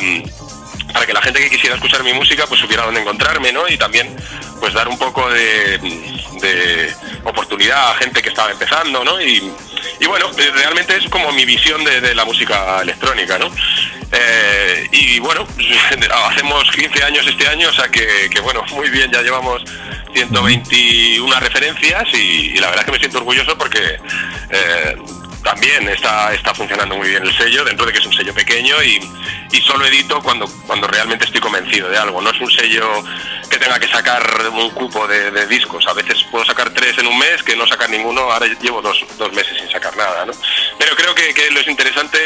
[0.94, 3.68] para que la gente que quisiera escuchar mi música pues supiera dónde encontrarme, ¿no?
[3.68, 4.16] Y también
[4.60, 5.78] pues dar un poco de,
[6.42, 6.94] de
[7.26, 9.22] oportunidad a gente que estaba empezando, ¿no?
[9.22, 9.40] Y,
[10.08, 13.52] bueno, eh, realmente es como mi visión de, la música electrónica, ¿no?
[14.12, 15.46] Eh, y bueno,
[16.30, 19.64] hacemos 15 años este año, o sea que, que, bueno, muy bien, ya llevamos
[20.14, 24.00] 121 referencias y, y la verdad es que me siento orgulloso porque
[24.50, 24.96] eh,
[25.46, 28.82] también está, está funcionando muy bien el sello, dentro de que es un sello pequeño
[28.84, 29.00] y,
[29.52, 32.20] y solo edito cuando, cuando realmente estoy convencido de algo.
[32.20, 33.04] No es un sello
[33.50, 35.86] que tenga que sacar un cupo de, discos.
[35.88, 39.04] A veces puedo sacar tres en un mes, que no sacar ninguno, ahora llevo dos,
[39.18, 40.26] dos meses sin sacar nada.
[40.26, 40.34] ¿no?
[40.78, 42.20] Pero creo que, lo es interesante,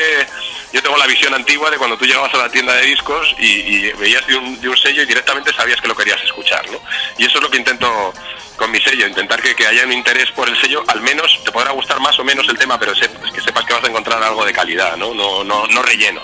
[0.73, 3.91] yo tengo la visión antigua de cuando tú llegabas a la tienda de discos y,
[3.93, 6.69] veías de un, de un sello y directamente sabías que lo querías escuchar.
[6.71, 6.79] ¿no?
[7.17, 8.13] Y eso es lo que intento
[8.55, 11.51] con mi sello, intentar que, que haya un interés por el sello, al menos te
[11.51, 14.21] podrá gustar más o menos el tema, pero sep- que sepas que vas a encontrar
[14.21, 15.13] algo de calidad, ¿no?
[15.13, 16.21] No, no, no relleno.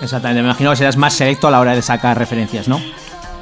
[0.00, 2.82] Exactamente, me imagino que serás más selecto a la hora de sacar referencias, ¿no?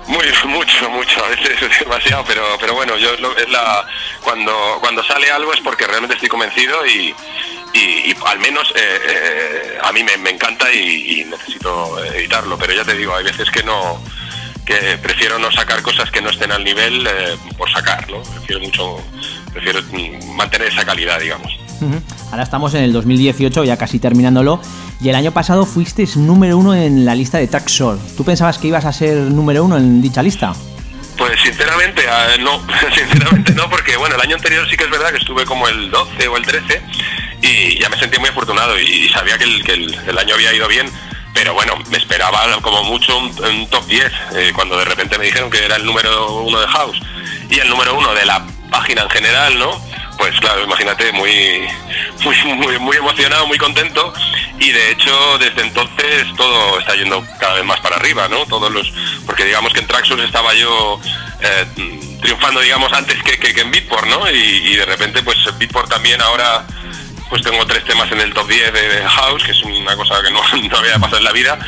[0.06, 3.86] Muy, mucho, mucho, a veces es demasiado, pero, pero bueno, yo es, la
[4.22, 7.14] cuando cuando sale algo es porque realmente estoy convencido y,
[7.72, 12.84] y, al menos eh, eh, a mí me, me encanta y, necesito editarlo, pero ya
[12.84, 14.00] te digo, hay veces que no
[14.64, 18.22] que prefiero no sacar cosas que no estén al nivel eh, por sacar, ¿no?
[18.22, 18.96] Prefiero mucho,
[19.52, 19.80] prefiero
[20.34, 21.52] mantener esa calidad, digamos.
[22.30, 24.60] Ahora estamos en el 2018, ya casi terminándolo,
[25.04, 27.98] y el año pasado fuiste número uno en la lista de Traxor.
[28.16, 30.54] ¿Tú pensabas que ibas a ser número uno en dicha lista?
[31.18, 32.02] Pues sinceramente,
[32.40, 32.62] no,
[32.94, 35.90] sinceramente no, porque bueno, el año anterior sí que es verdad que estuve como el
[35.90, 36.82] 12 o el 13
[37.42, 40.90] y ya me sentí muy afortunado y, sabía que, el, año había ido bien,
[41.34, 44.04] pero bueno, me esperaba como mucho un, un top 10,
[44.36, 46.98] eh, cuando de repente me dijeron que era el número uno de House
[47.50, 49.80] y el número uno de la página en general, ¿no?
[50.18, 51.66] Pues claro, imagínate, muy,
[52.24, 54.12] muy, muy, muy emocionado, muy contento
[54.58, 58.46] y de hecho desde entonces todo está yendo cada vez más para arriba, ¿no?
[58.46, 58.92] Todos los,
[59.26, 61.00] porque digamos que en Traxxus estaba yo
[61.40, 61.66] eh,
[62.22, 64.30] triunfando, digamos, antes que, que, que en Beatport, ¿no?
[64.30, 66.64] Y, y de repente, pues en Beatport también ahora
[67.28, 70.30] pues tengo tres temas en el top 10 de, House, que es una cosa que
[70.30, 71.58] no, no había pasado en la vida,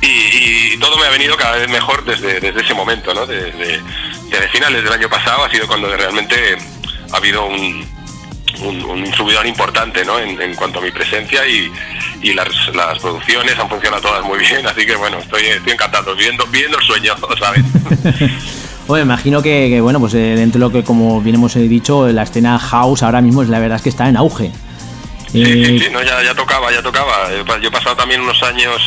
[0.00, 3.26] y, todo me ha venido cada vez mejor desde, desde ese momento, ¿no?
[3.26, 3.80] Desde,
[4.52, 6.56] finales del año pasado ha sido cuando realmente
[7.12, 7.86] ha habido un,
[8.62, 10.18] un, subidón importante ¿no?
[10.18, 11.70] en, cuanto a mi presencia y,
[12.32, 16.46] las, las producciones han funcionado todas muy bien, así que bueno, estoy, estoy encantado, viviendo,
[16.46, 17.64] viviendo el sueño, ¿sabes?
[18.88, 22.08] Me imagino que, que, bueno, pues eh, dentro de lo que como bien hemos dicho,
[22.08, 24.50] la escena house ahora mismo es la verdad es que está en auge.
[25.32, 27.28] Sí, sí, sí, no, ya, ya tocaba, ya tocaba.
[27.60, 28.82] Yo he pasado también unos años,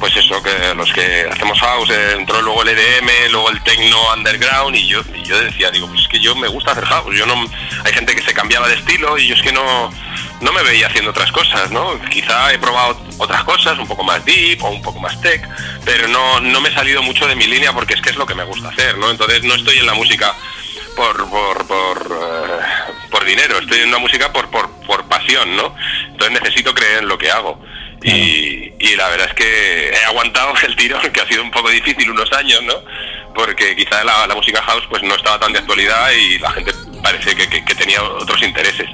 [0.00, 3.96] pues eso, que los que hacemos house, eh, entró luego el EDM, luego el techno
[4.14, 7.14] underground, y yo, y yo decía, digo, pues es que yo me gusta hacer house.
[7.16, 7.34] Yo no,
[7.84, 9.90] hay gente que se cambiaba de estilo y yo es que no,
[10.40, 12.00] no me veía haciendo otras cosas, ¿no?
[12.10, 15.48] Quizá he probado otras cosas, un poco más deep o un poco más tech,
[15.84, 18.26] pero no, no me he salido mucho de mi línea porque es que es lo
[18.26, 19.10] que me gusta hacer, ¿no?
[19.10, 20.34] Entonces no estoy en la música
[20.96, 22.60] por por por, eh,
[23.10, 25.74] por dinero, estoy en la música por, por por pasión, ¿no?
[26.08, 27.60] Entonces necesito creer en lo que hago.
[28.04, 31.70] Y, y la verdad es que he aguantado el tirón, que ha sido un poco
[31.70, 32.74] difícil unos años, ¿no?
[33.34, 36.72] Porque quizá la, la música house pues no estaba tan de actualidad y la gente
[37.02, 38.88] parece que, que- que tenía otros intereses.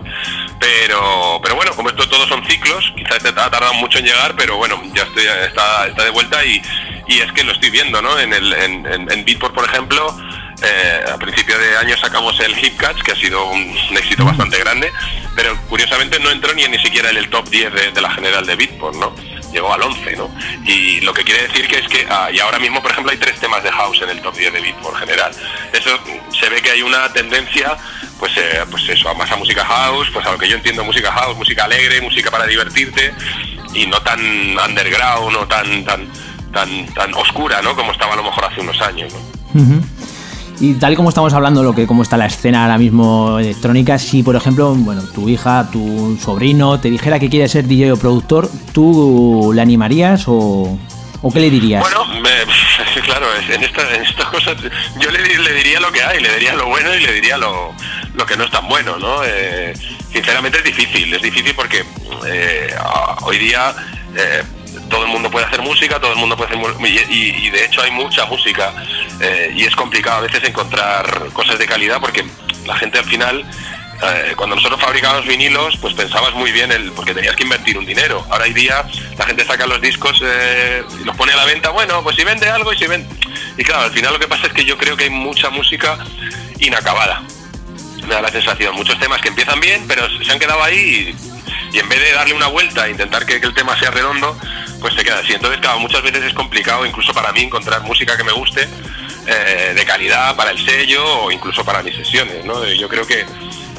[0.61, 4.35] Pero pero bueno, como esto todos son ciclos, quizás te ha tardado mucho en llegar,
[4.37, 6.61] pero bueno, ya estoy está, está de vuelta y,
[7.09, 8.19] y es que lo estoy viendo, ¿no?
[8.19, 10.17] En, el, en, en, en Beatport, por ejemplo,
[10.63, 14.59] eh, a principio de año sacamos el Hip Catch, que ha sido un, éxito bastante
[14.59, 14.93] grande,
[15.37, 18.45] pero curiosamente no entró ni ni siquiera en el top 10 de, de la general
[18.45, 19.15] de Beatport, ¿no?
[19.53, 20.31] Llegó al 11, ¿no?
[20.67, 23.19] Y lo que quiere decir que es que, ah, y ahora mismo, por ejemplo, hay
[23.19, 25.33] tres temas de house en el top 10 de Beatport general.
[25.73, 27.77] Eso mm, se ve que hay una tendencia,
[28.19, 30.85] pues, eh, pues eso, a más a música house, pues a lo que yo entiendo
[30.85, 33.15] música house, música alegre, música para divertirte,
[33.75, 34.21] y no tan
[34.59, 36.09] underground, no tan, tan,
[36.53, 37.77] tan, tan oscura, ¿no?
[37.77, 39.15] Como estaba a lo mejor hace unos años.
[40.61, 43.97] Y tal y como estamos hablando, lo que cómo está la escena ahora mismo electrónica,
[43.99, 47.97] si por ejemplo, bueno, tu hija, tu sobrino te dijera que quiere ser DJ o
[47.97, 50.77] productor, ¿tú le animarías o,
[51.33, 51.81] qué le dirías?
[51.83, 54.57] Bueno, me- claro, en, esta- en estas cosas
[55.01, 57.37] yo le, di- le diría lo que hay, le diría lo bueno y le diría
[57.39, 57.73] lo,
[58.15, 59.21] lo que no es tan bueno, ¿no?
[59.25, 59.73] Eh,
[60.13, 61.85] sinceramente es difícil, es difícil porque
[62.27, 62.75] eh,
[63.23, 63.73] hoy día
[64.17, 64.43] eh,
[64.89, 66.59] todo el mundo puede hacer música, todo el mundo puede hacer
[67.11, 68.73] y- y de hecho hay mucha música
[69.21, 72.25] eh, y es complicado a veces encontrar cosas de calidad porque
[72.67, 73.45] la gente al final
[74.01, 77.85] eh, cuando nosotros fabricábamos vinilos, pues pensabas muy bien el, porque tenías que invertir un
[77.85, 78.25] dinero.
[78.31, 78.85] Ahora hoy día
[79.19, 82.23] la gente saca los discos eh, y los pone a la venta, bueno, pues si
[82.23, 83.09] vende algo y si vende...
[83.57, 85.99] Y claro, al final lo que pasa es que yo creo que hay mucha música
[86.61, 87.23] inacabada.
[88.07, 91.28] Me da la sensación, muchos temas que empiezan bien, pero se han quedado ahí y,
[91.73, 94.37] y en vez de darle una vuelta e intentar que, el tema sea redondo,
[94.81, 95.33] pues se queda así.
[95.35, 98.69] Entonces, claro, muchas veces es complicado, incluso para mí, encontrar música que me guste,
[99.27, 102.65] eh, de calidad para el sello o incluso para mis sesiones, ¿no?
[102.67, 103.27] Yo creo que,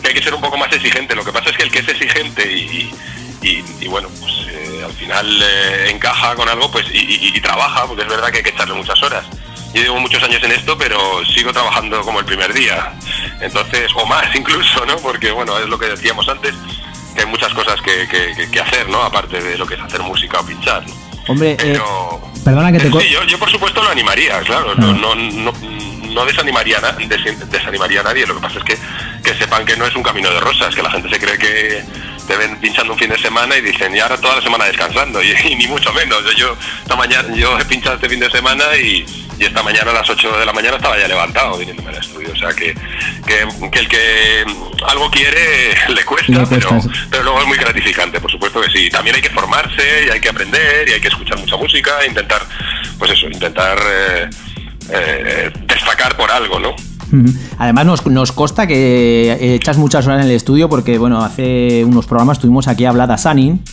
[0.06, 1.16] hay que ser un poco más exigente.
[1.16, 2.94] Lo que pasa es que el que es exigente y,
[3.42, 8.04] y- bueno, pues eh, al final eh, encaja con algo pues y- y trabaja, porque
[8.04, 9.26] es verdad que hay que echarle muchas horas.
[9.74, 12.94] Yo llevo muchos años en esto, pero sigo trabajando como el primer día.
[13.42, 14.98] Entonces, o más incluso, ¿no?
[14.98, 16.56] Porque bueno, es lo que decíamos antes,
[17.20, 19.04] que hay muchas cosas que, que- hacer, ¿no?
[19.04, 20.86] Aparte de lo que es hacer música o pinchar.
[20.88, 20.94] ¿no?
[21.28, 22.22] Hombre, eh, Pero...
[22.46, 22.90] perdona que te...
[22.92, 25.54] Sí, yo, yo por supuesto lo animaría, claro, no, no, no,
[26.10, 28.78] no desanimaría, na- des- desanimaría a nadie, lo que pasa es que,
[29.24, 31.84] que sepan que no es un camino de rosas, que la gente se cree que
[32.28, 35.22] te ven pinchando un fin de semana y dicen, y ahora toda la semana descansando,
[35.22, 38.64] y, y ni mucho menos, yo esta mañana, yo he pinchado este fin de semana
[38.78, 39.06] y,
[39.40, 42.30] y esta mañana a las 8 de la mañana estaba ya levantado viniéndome al estudio,
[42.34, 42.76] o sea que,
[43.26, 44.46] que, que el que
[44.86, 48.70] algo quiere le cuesta, Le cuesta, pero, pero luego es muy gratificante, por supuesto que
[48.70, 48.90] sí.
[48.90, 52.08] También hay que formarse y hay que aprender y hay que escuchar mucha música e
[52.08, 52.42] intentar,
[52.98, 54.30] pues eso, intentar eh,
[54.92, 56.76] eh, destacar por algo, ¿no?
[57.58, 61.84] Además nos, nos consta que eh, echas muchas horas en el estudio porque, bueno, hace
[61.84, 63.64] unos programas tuvimos aquí a Vlad Sanin,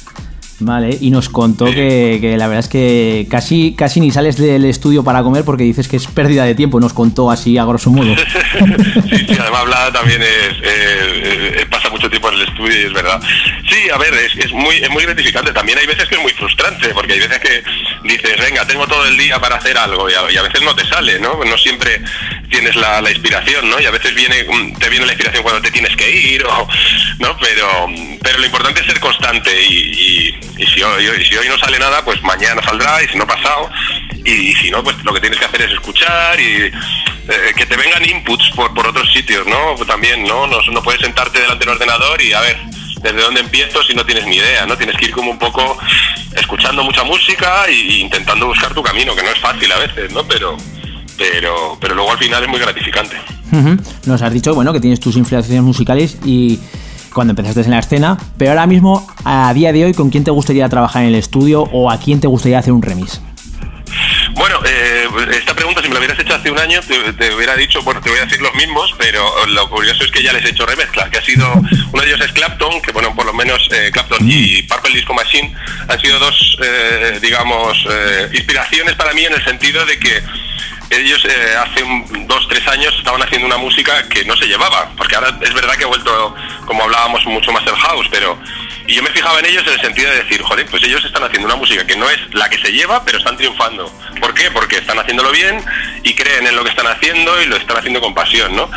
[0.61, 0.97] ¿vale?
[1.01, 5.05] Y nos contó que, que la verdad es que casi, casi ni sales del estudio
[5.05, 8.15] para comer porque dices que es pérdida de tiempo, nos contó así a grosso modo.
[9.11, 12.85] sí, sí, además Vlad también es, eh, eh, pasa mucho tiempo en el estudio y
[12.85, 13.21] es verdad.
[13.69, 15.53] Sí, a ver, es, es muy, es muy gratificante.
[15.53, 17.63] También hay veces que es muy frustrante, porque hay veces que
[18.05, 20.75] dices, venga, tengo todo el día para hacer algo y a, y a veces no
[20.75, 21.45] te sale, ¿no?
[21.45, 22.03] No siempre
[22.51, 23.81] tienes la, la inspiración, ¿no?
[23.81, 26.69] Y a veces viene, mm, te viene la inspiración cuando te tienes que ir, o,
[27.19, 27.37] ¿no?
[27.39, 27.87] Pero,
[28.23, 31.59] pero lo importante es ser constante y, y- y si, hoy, y si hoy no
[31.59, 33.71] sale nada, pues mañana saldrá y si no pasado.
[34.25, 36.73] Y, si no, pues lo que tienes que hacer es escuchar y eh,
[37.57, 39.77] que te vengan inputs por, por otros sitios, ¿no?
[39.87, 40.47] También, ¿no?
[40.47, 40.59] ¿no?
[40.63, 42.57] no puedes sentarte delante del ordenador y a ver,
[43.03, 44.77] ¿desde dónde empiezo si no tienes ni idea, ¿no?
[44.77, 45.79] Tienes que ir como un poco
[46.35, 50.27] escuchando mucha música y, intentando buscar tu camino, que no es fácil a veces, ¿no?
[50.27, 50.57] Pero,
[51.19, 53.17] pero, pero luego al final es muy gratificante.
[54.07, 56.59] Nos has dicho, bueno, que tienes tus influencias musicales y
[57.15, 60.31] cuando empezaste en la escena, pero ahora mismo, a día de hoy, ¿con quién te
[60.31, 63.21] gustaría trabajar en el estudio o a quién te gustaría hacer un remix?
[64.33, 67.55] Bueno, eh, esta pregunta, si me la hubieras hecho hace un año, te, te hubiera
[67.57, 70.45] dicho, bueno, te voy a decir los mismos, pero lo curioso es que ya les
[70.45, 71.51] he hecho remezcla, que ha sido,
[71.93, 75.15] uno de ellos es Clapton, que bueno, por lo menos eh, Clapton y Purple Disco
[75.15, 75.55] Machine
[75.89, 80.23] han sido dos, eh, digamos, eh, inspiraciones para mí en el sentido de que
[80.91, 84.91] ellos eh, hace un- dos, tres años estaban haciendo una música que no se llevaba,
[84.97, 86.35] porque ahora es verdad que ha vuelto,
[86.67, 88.39] como hablábamos, mucho más el house, pero...
[88.87, 91.25] Y yo me fijaba en ellos en el sentido de decir, joder, pues ellos están
[91.25, 93.93] haciendo una música que no es la que se lleva, pero están triunfando.
[94.21, 94.51] ¿Por qué?
[94.51, 95.63] Porque están haciéndolo bien
[96.03, 98.71] y creen en lo que están haciendo y lo están haciendo con pasión, ¿no?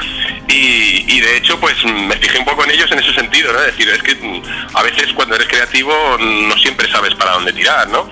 [0.47, 3.61] Y, y de hecho, pues me fijé un poco en ellos en ese sentido, ¿no?
[3.61, 4.41] Decir, es que mm,
[4.73, 8.09] a veces cuando eres creativo mm, no siempre sabes para dónde tirar, ¿no?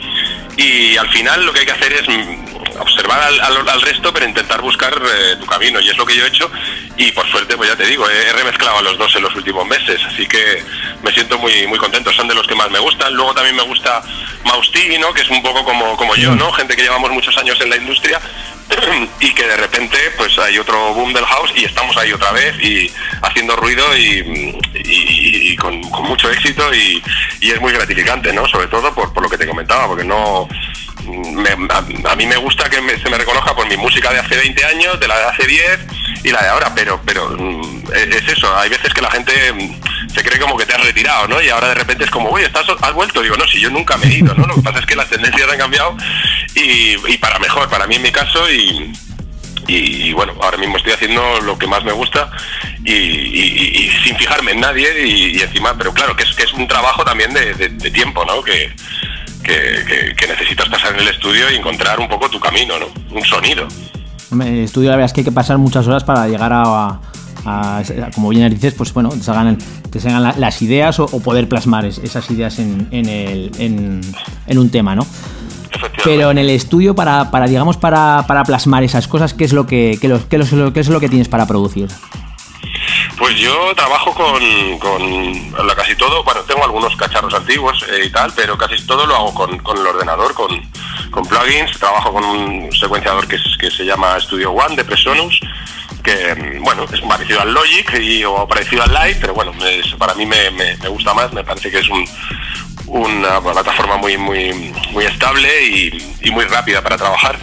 [0.56, 2.47] Y al final lo que hay que hacer es mm,
[2.80, 5.80] observar al, al- al resto, pero intentar buscar eh, tu camino.
[5.80, 6.50] Y es lo que yo he hecho.
[6.98, 9.68] Y por suerte, pues ya te digo, he, remezclado a los dos en los últimos
[9.68, 10.00] meses.
[10.06, 10.64] Así que
[11.04, 12.12] me siento muy muy contento.
[12.14, 13.14] Son de los que más me gustan.
[13.14, 14.02] Luego también me gusta
[14.46, 15.14] Mausti, ¿no?
[15.14, 16.52] Que es un poco como, como yo, ¿no?
[16.54, 18.20] Gente que llevamos muchos años en la industria
[19.20, 22.56] y que de repente pues hay otro boom del house y estamos ahí otra vez
[22.62, 22.92] y
[23.22, 27.02] haciendo ruido y, y- con mucho éxito y,
[27.42, 28.48] y es muy gratificante, ¿no?
[28.48, 30.48] Sobre todo por, por lo que te comentaba, porque no...
[31.08, 34.20] me- a, a mí me gusta que me- se me reconozca por mi música de
[34.20, 35.80] hace 20 años, de la de hace 10
[36.24, 39.34] y la de ahora, pero pero mm, es es eso, hay veces que la gente
[39.54, 41.42] mm, se cree como que te has retirado, ¿no?
[41.42, 43.22] Y ahora de repente es como, oye, ¿estás, ¿has vuelto?
[43.22, 44.46] Digo, no, si yo nunca me he ido, ¿no?
[44.48, 45.96] Lo que pasa es que las tendencias han cambiado
[46.56, 48.92] y, y para mejor, para mí en mi caso y,
[49.68, 52.32] y, bueno, ahora mismo estoy haciendo lo que más me gusta
[52.86, 56.44] y, y- y- sin fijarme en nadie y, y encima, pero claro, que es, que
[56.44, 58.42] es un trabajo también de, de- de tiempo, ¿no?
[58.44, 58.72] Que,
[59.48, 62.86] que, que- que necesitas pasar en el estudio y encontrar un poco tu camino, ¿no?
[63.18, 63.68] Un sonido.
[64.32, 67.00] En el estudio la verdad es que hay que pasar muchas horas para llegar a,
[67.46, 67.84] a- a-
[68.14, 69.58] como bien dices, pues bueno, te salgan,
[69.90, 73.52] te salgan la- las ideas o, o poder plasmar es- esas ideas en, en el-
[73.58, 74.02] en-
[74.48, 75.08] en un tema, ¿no?
[76.04, 79.66] Pero en el estudio, para, para digamos, para, para plasmar esas cosas, ¿qué es lo
[79.68, 80.36] que, lo- qué
[80.82, 81.88] es lo que tienes para producir?
[83.18, 88.10] Pues yo trabajo con, con la casi todo, bueno, tengo algunos cacharros antiguos eh, y
[88.12, 90.50] tal, pero casi todo lo hago con, con el ordenador, con,
[91.12, 95.40] con plugins, trabajo con un secuenciador que, que se llama Studio One de Presonus,
[96.04, 99.52] que mm, bueno, es parecido al Logic y, o parecido al Live, pero bueno,
[99.98, 102.08] para mí me, me- gusta más, me parece que es un,
[102.88, 104.54] una plataforma muy muy
[104.92, 105.50] muy estable
[106.22, 107.38] y muy rápida para trabajar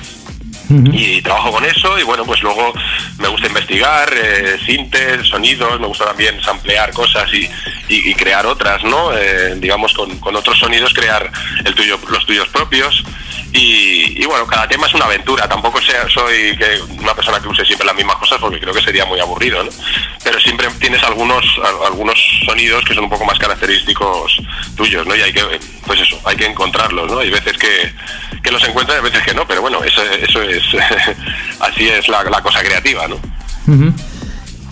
[0.92, 2.72] y trabajo con eso y bueno pues luego
[3.18, 7.42] me gusta investigar eh, sintes sonidos me gusta también samplear cosas y,
[7.88, 11.30] y- y crear otras no Eh, digamos con, con otros sonidos crear
[11.64, 13.04] el tuyo los tuyos propios
[13.56, 17.64] y, bueno cada tema es una aventura tampoco sea, soy que una persona que use
[17.64, 19.70] siempre las mismas cosas porque creo que sería muy aburrido ¿no?
[20.24, 24.38] pero siempre tienes algunos al- algunos sonidos que son un poco más característicos
[24.76, 25.42] tuyos no y hay que
[25.86, 27.92] pues eso hay que encontrarlos no hay veces que,
[28.42, 30.62] que los encuentras y veces que no pero bueno eso, eso es
[31.60, 33.18] así es la, cosa creativa no.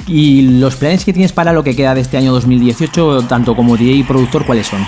[0.08, 3.76] ¿Y los planes que tienes para lo que queda de este año 2018, tanto como
[3.76, 4.84] DJ y productor, cuáles son?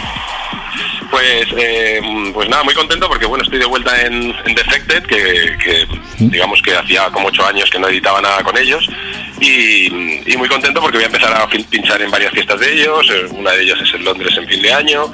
[1.15, 2.01] Pues, eh,
[2.35, 5.87] pues nada, muy contento porque bueno, estoy de vuelta en, en Defected, que, que,
[6.19, 8.85] digamos que hacía como ocho años que no editaba nada con ellos.
[9.41, 9.87] Y,
[10.33, 13.09] y muy contento porque voy a empezar a pinchar en varias fiestas de ellos.
[13.13, 15.13] eh, Una de ellas es en Londres en fin de año.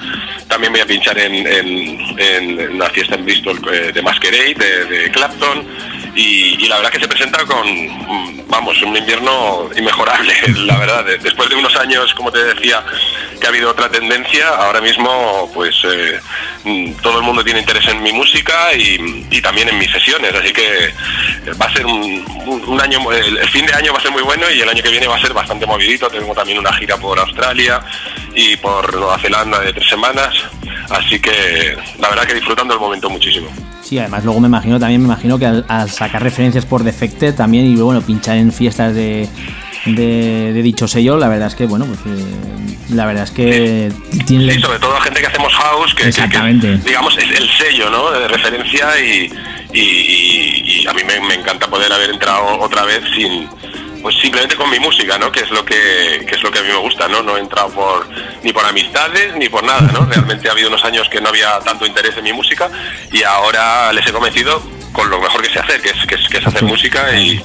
[0.49, 4.85] También voy a pinchar en, en- en una fiesta en Bristol eh, de Masquerade, de,
[4.87, 5.67] de Clapton.
[6.17, 10.33] Y, y la verdad que se presenta con, mm, vamos, un invierno inmejorable,
[10.65, 11.05] la verdad.
[11.05, 12.83] De- Después de unos años, como te decía,
[13.41, 15.75] que ha habido otra tendencia, ahora mismo pues
[16.65, 20.53] mm, todo el mundo tiene interés en mi música y, también en mis sesiones, así
[20.53, 20.93] que eh,
[21.61, 24.45] va a ser un, un- año, el, fin de año va a ser muy bueno
[24.51, 27.19] y el año que viene va a ser bastante movidito, tengo también una gira por
[27.19, 27.81] Australia
[28.35, 30.35] y por Nueva Zelanda de tres semanas,
[30.91, 33.49] así que la verdad que disfrutando el momento muchísimo.
[33.83, 37.35] Sí, además luego me imagino también, me imagino que al, al sacar referencias por Defected
[37.35, 39.29] también y bueno, pinchar en fiestas de,
[39.87, 42.25] de, de dicho sello, la verdad es que bueno, pues eh,
[42.91, 43.93] la verdad es que
[44.27, 44.53] tiene...
[44.55, 46.77] Sí, sobre todo a gente que hacemos house, que, que- que, Exactamente.
[46.79, 48.11] digamos es el sello ¿no?
[48.11, 49.33] de referencia y,
[49.73, 53.49] y- y- y a mí me, me encanta poder haber entrado otra vez sin
[54.03, 55.31] pues simplemente con mi música, ¿no?
[55.31, 57.23] Que es lo que, que es lo que a mí me gusta, ¿no?
[57.23, 58.09] No he entrado por
[58.43, 60.07] ni por amistades ni por nada, ¿no?
[60.11, 62.71] Realmente ha habido unos años que no había tanto interés en mi música
[63.13, 64.63] y ahora les he convencido
[64.95, 67.45] con lo mejor que sé hacer, que es, que es, que es hacer música y,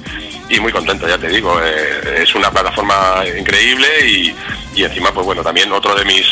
[0.50, 1.60] y muy contento, ya te digo.
[1.64, 4.36] eh, es una plataforma increíble y,
[4.76, 6.26] y encima, pues bueno, también otro de mis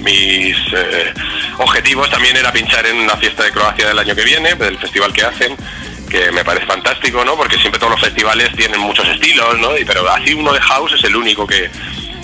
[0.00, 1.12] mis eh,
[1.58, 5.12] objetivos también era pinchar en una fiesta de Croacia del año que viene, del festival
[5.12, 5.56] que hacen,
[6.08, 7.36] que me parece fantástico, ¿no?
[7.36, 9.76] Porque siempre todos los festivales tienen muchos estilos, ¿no?
[9.76, 11.68] Y, pero así uno de house es el único que,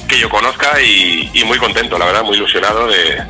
[0.09, 3.23] que yo conozca y, y muy contento, la verdad, muy ilusionado de,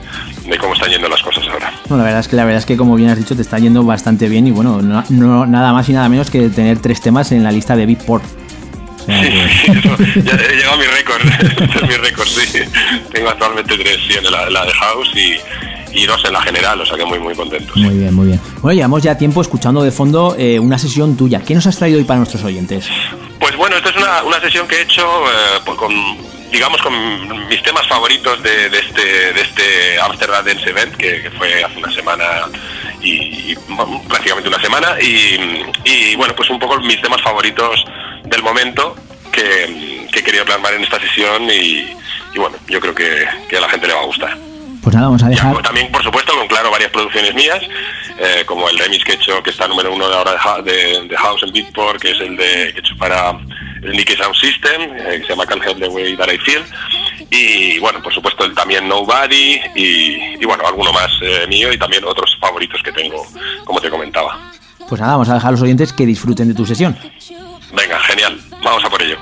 [0.46, 1.72] de cómo están yendo las cosas ahora.
[1.88, 3.58] No, la verdad es que la verdad es que como bien has dicho te está
[3.58, 7.00] yendo bastante bien y bueno, no, no- nada más y nada menos que tener tres
[7.00, 8.24] temas en la lista de Beatport.
[9.02, 11.22] O sea que- Ya he llegado a mi récord,
[11.60, 12.58] este es mi récord, sí.
[13.12, 16.80] Tengo actualmente tres, sí, en la, la de house y, y dos en la general,
[16.80, 17.72] o sea que muy, muy contento.
[17.76, 18.40] Muy bien, muy bien.
[18.62, 21.40] Bueno, llevamos ya tiempo escuchando de fondo eh, una sesión tuya.
[21.40, 22.86] ¿Qué nos has traído hoy para nuestros oyentes?
[23.38, 25.92] Pues bueno, esta es una, una sesión que he hecho eh, pues con,
[26.55, 31.31] digamos, con mis temas favoritos de, de este de este Amsterdam Dance Event, que, que
[31.32, 32.24] fue hace una semana
[33.02, 33.10] y,
[33.51, 37.85] y, bueno, prácticamente una semana, y, y, bueno, pues un poco mis temas favoritos
[38.22, 38.94] del momento
[39.32, 41.93] que, que he querido plasmar en esta sesión y,
[42.35, 44.39] y bueno, yo creo que, que a la gente le va a gustar.
[44.81, 45.60] Pues nada, vamos a dejar...
[45.62, 47.62] también, por supuesto, con claro varias producciones mías,
[48.18, 51.09] eh, como el remix que he hecho, que está número uno de ahora de, de,
[51.09, 53.32] de House en Beatport, que es el de que he hecho para
[53.85, 56.62] el Nicky Sound System, eh, que se llama Can't Help the Way That I Feel.
[57.31, 61.78] Y bueno, por supuesto, el también Nobody, y, y bueno, alguno más eh, mío y
[61.78, 63.27] también otros favoritos que tengo,
[63.65, 64.52] como te comentaba.
[64.89, 66.97] Pues nada, vamos a dejar a los oyentes que disfruten de tu sesión.
[67.73, 69.19] Venga, genial, vamos a por ello.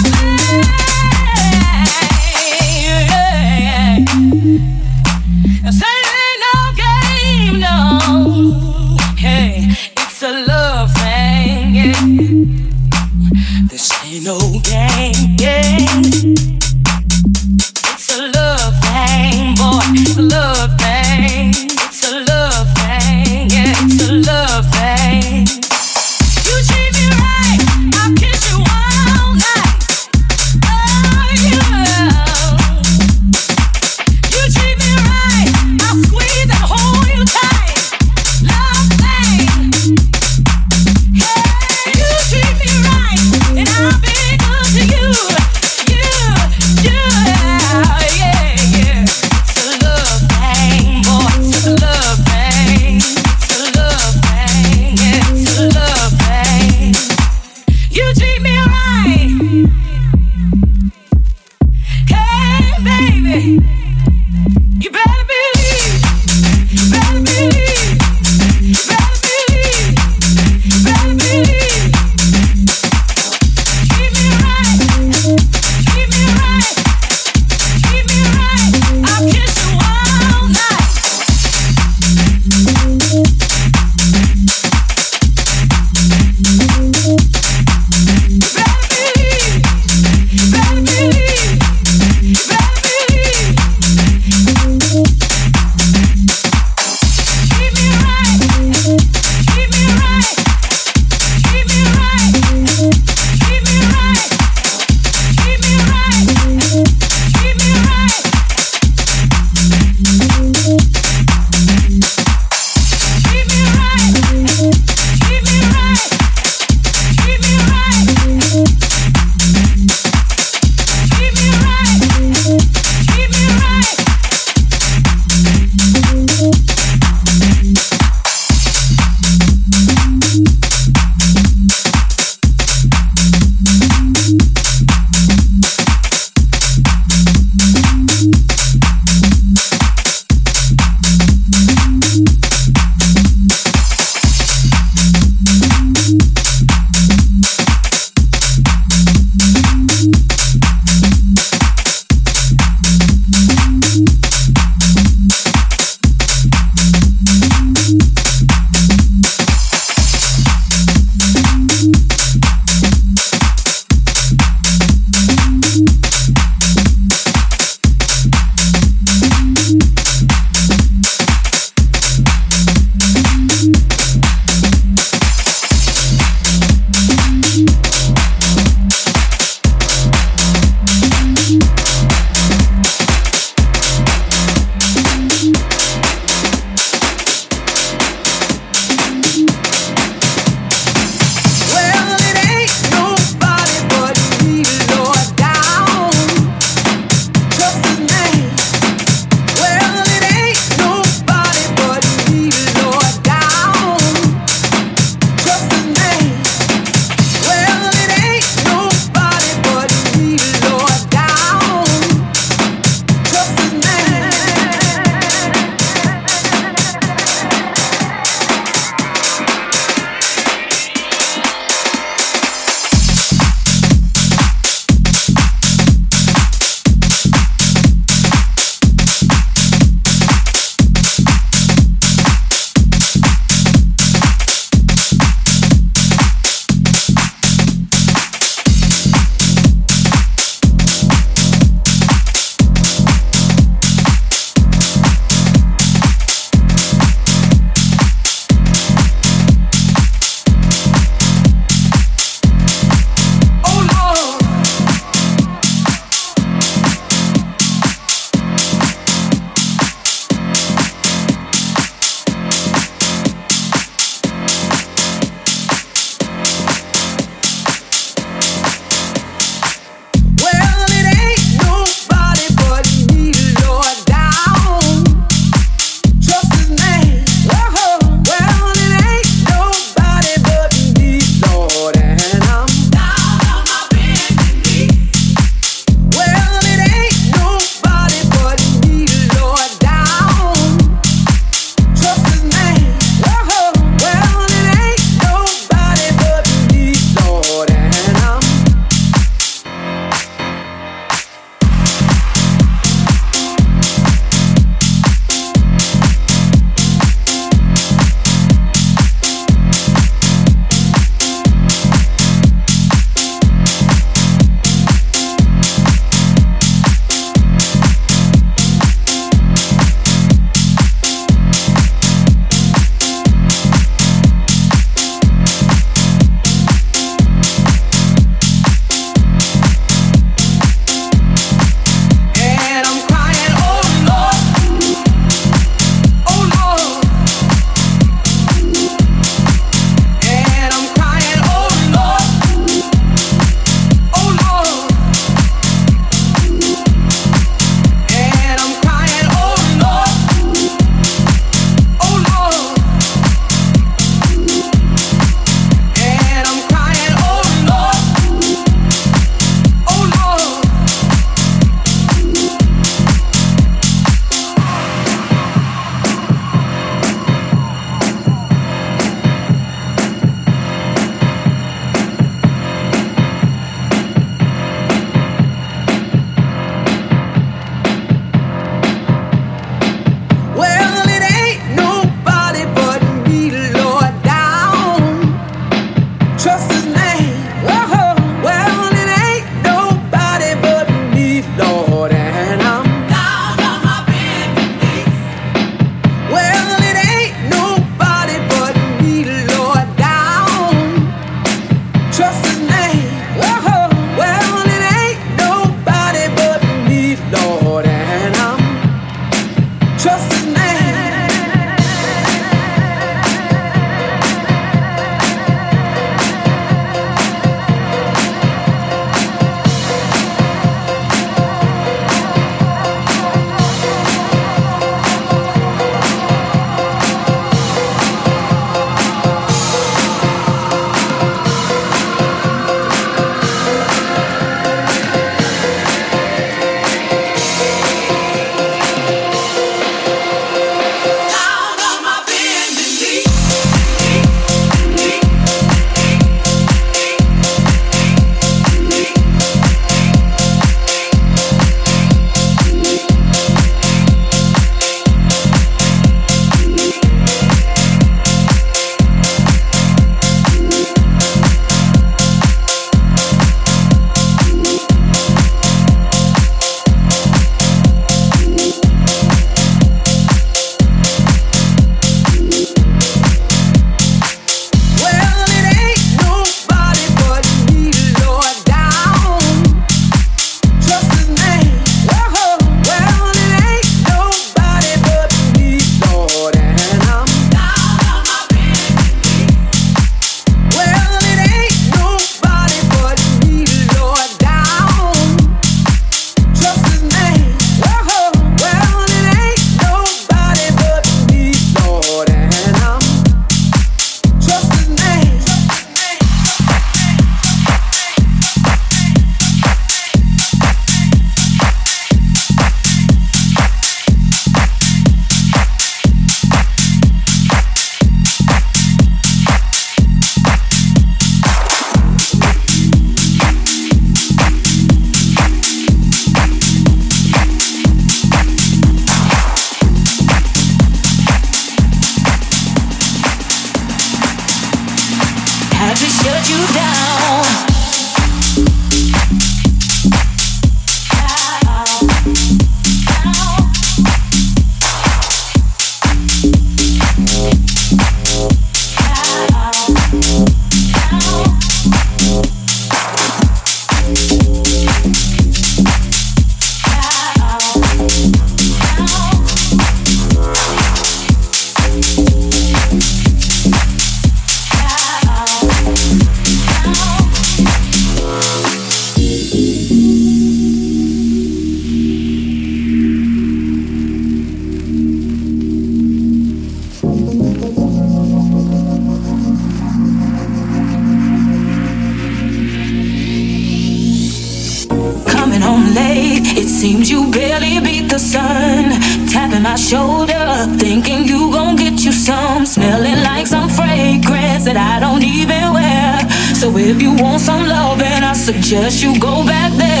[589.91, 595.63] shoulder, thinking you gon' get you some, smelling like some fragrance that I don't even
[595.75, 596.15] wear.
[596.55, 600.00] So if you want some love, then I suggest you go back there.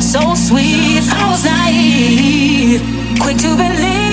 [0.00, 1.02] sound so sweet.
[1.12, 2.80] I was naive,
[3.20, 4.11] quick to believe.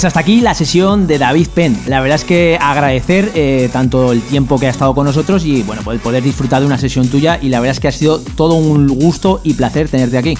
[0.00, 1.78] Pues hasta aquí la sesión de David Penn.
[1.86, 5.62] La verdad es que agradecer eh, tanto el tiempo que ha estado con nosotros y
[5.62, 8.18] bueno, poder- poder disfrutar de una sesión tuya y la verdad es que ha sido
[8.18, 10.38] todo un gusto y placer tenerte aquí.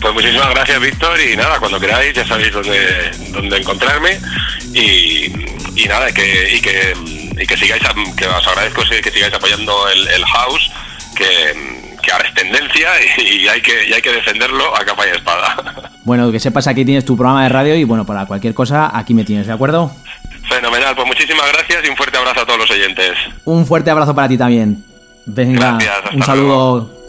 [0.00, 4.18] Pues muchísimas gracias, Víctor, y nada, cuando queráis ya sabéis dónde, dónde encontrarme
[4.72, 5.28] y,
[5.86, 6.94] nada, que, y que,
[7.42, 7.82] y que sigáis,
[8.16, 10.72] que os agradezco que sigáis apoyando el, el house,
[11.14, 12.88] que, que ahora es tendencia
[13.18, 15.91] y, hay que, y hay que defenderlo a capa y espada.
[16.04, 19.14] Bueno, que sepas aquí tienes tu programa de radio y bueno, para cualquier cosa aquí
[19.14, 19.92] me tienes, ¿de acuerdo?
[20.48, 23.12] Fenomenal, pues muchísimas gracias y un fuerte abrazo a todos los oyentes.
[23.44, 24.84] Un fuerte abrazo para ti también.
[25.24, 27.01] Venga, Gracias, un saludo.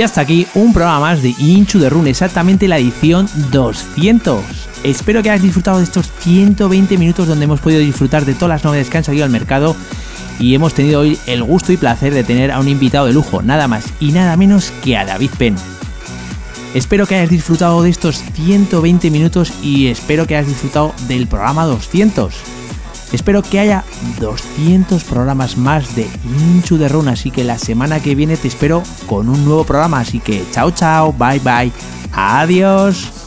[0.00, 4.42] Y hasta aquí un programa más de Inchu de Rune, exactamente la edición 200.
[4.82, 8.64] Espero que hayas disfrutado de estos 120 minutos donde hemos podido disfrutar de todas las
[8.64, 9.76] novedades que han salido al mercado
[10.38, 13.42] y hemos tenido hoy el gusto y placer de tener a un invitado de lujo,
[13.42, 15.56] nada más y nada menos que a David Penn.
[16.72, 21.66] Espero que hayas disfrutado de estos 120 minutos y espero que hayas disfrutado del programa
[21.66, 22.34] 200.
[23.12, 23.84] Espero que haya
[24.20, 26.08] 200 programas más de
[26.38, 30.00] Inchu de Run, así que la semana que viene te espero con un nuevo programa,
[30.00, 31.72] así que chao chao, bye bye,
[32.12, 33.19] adiós.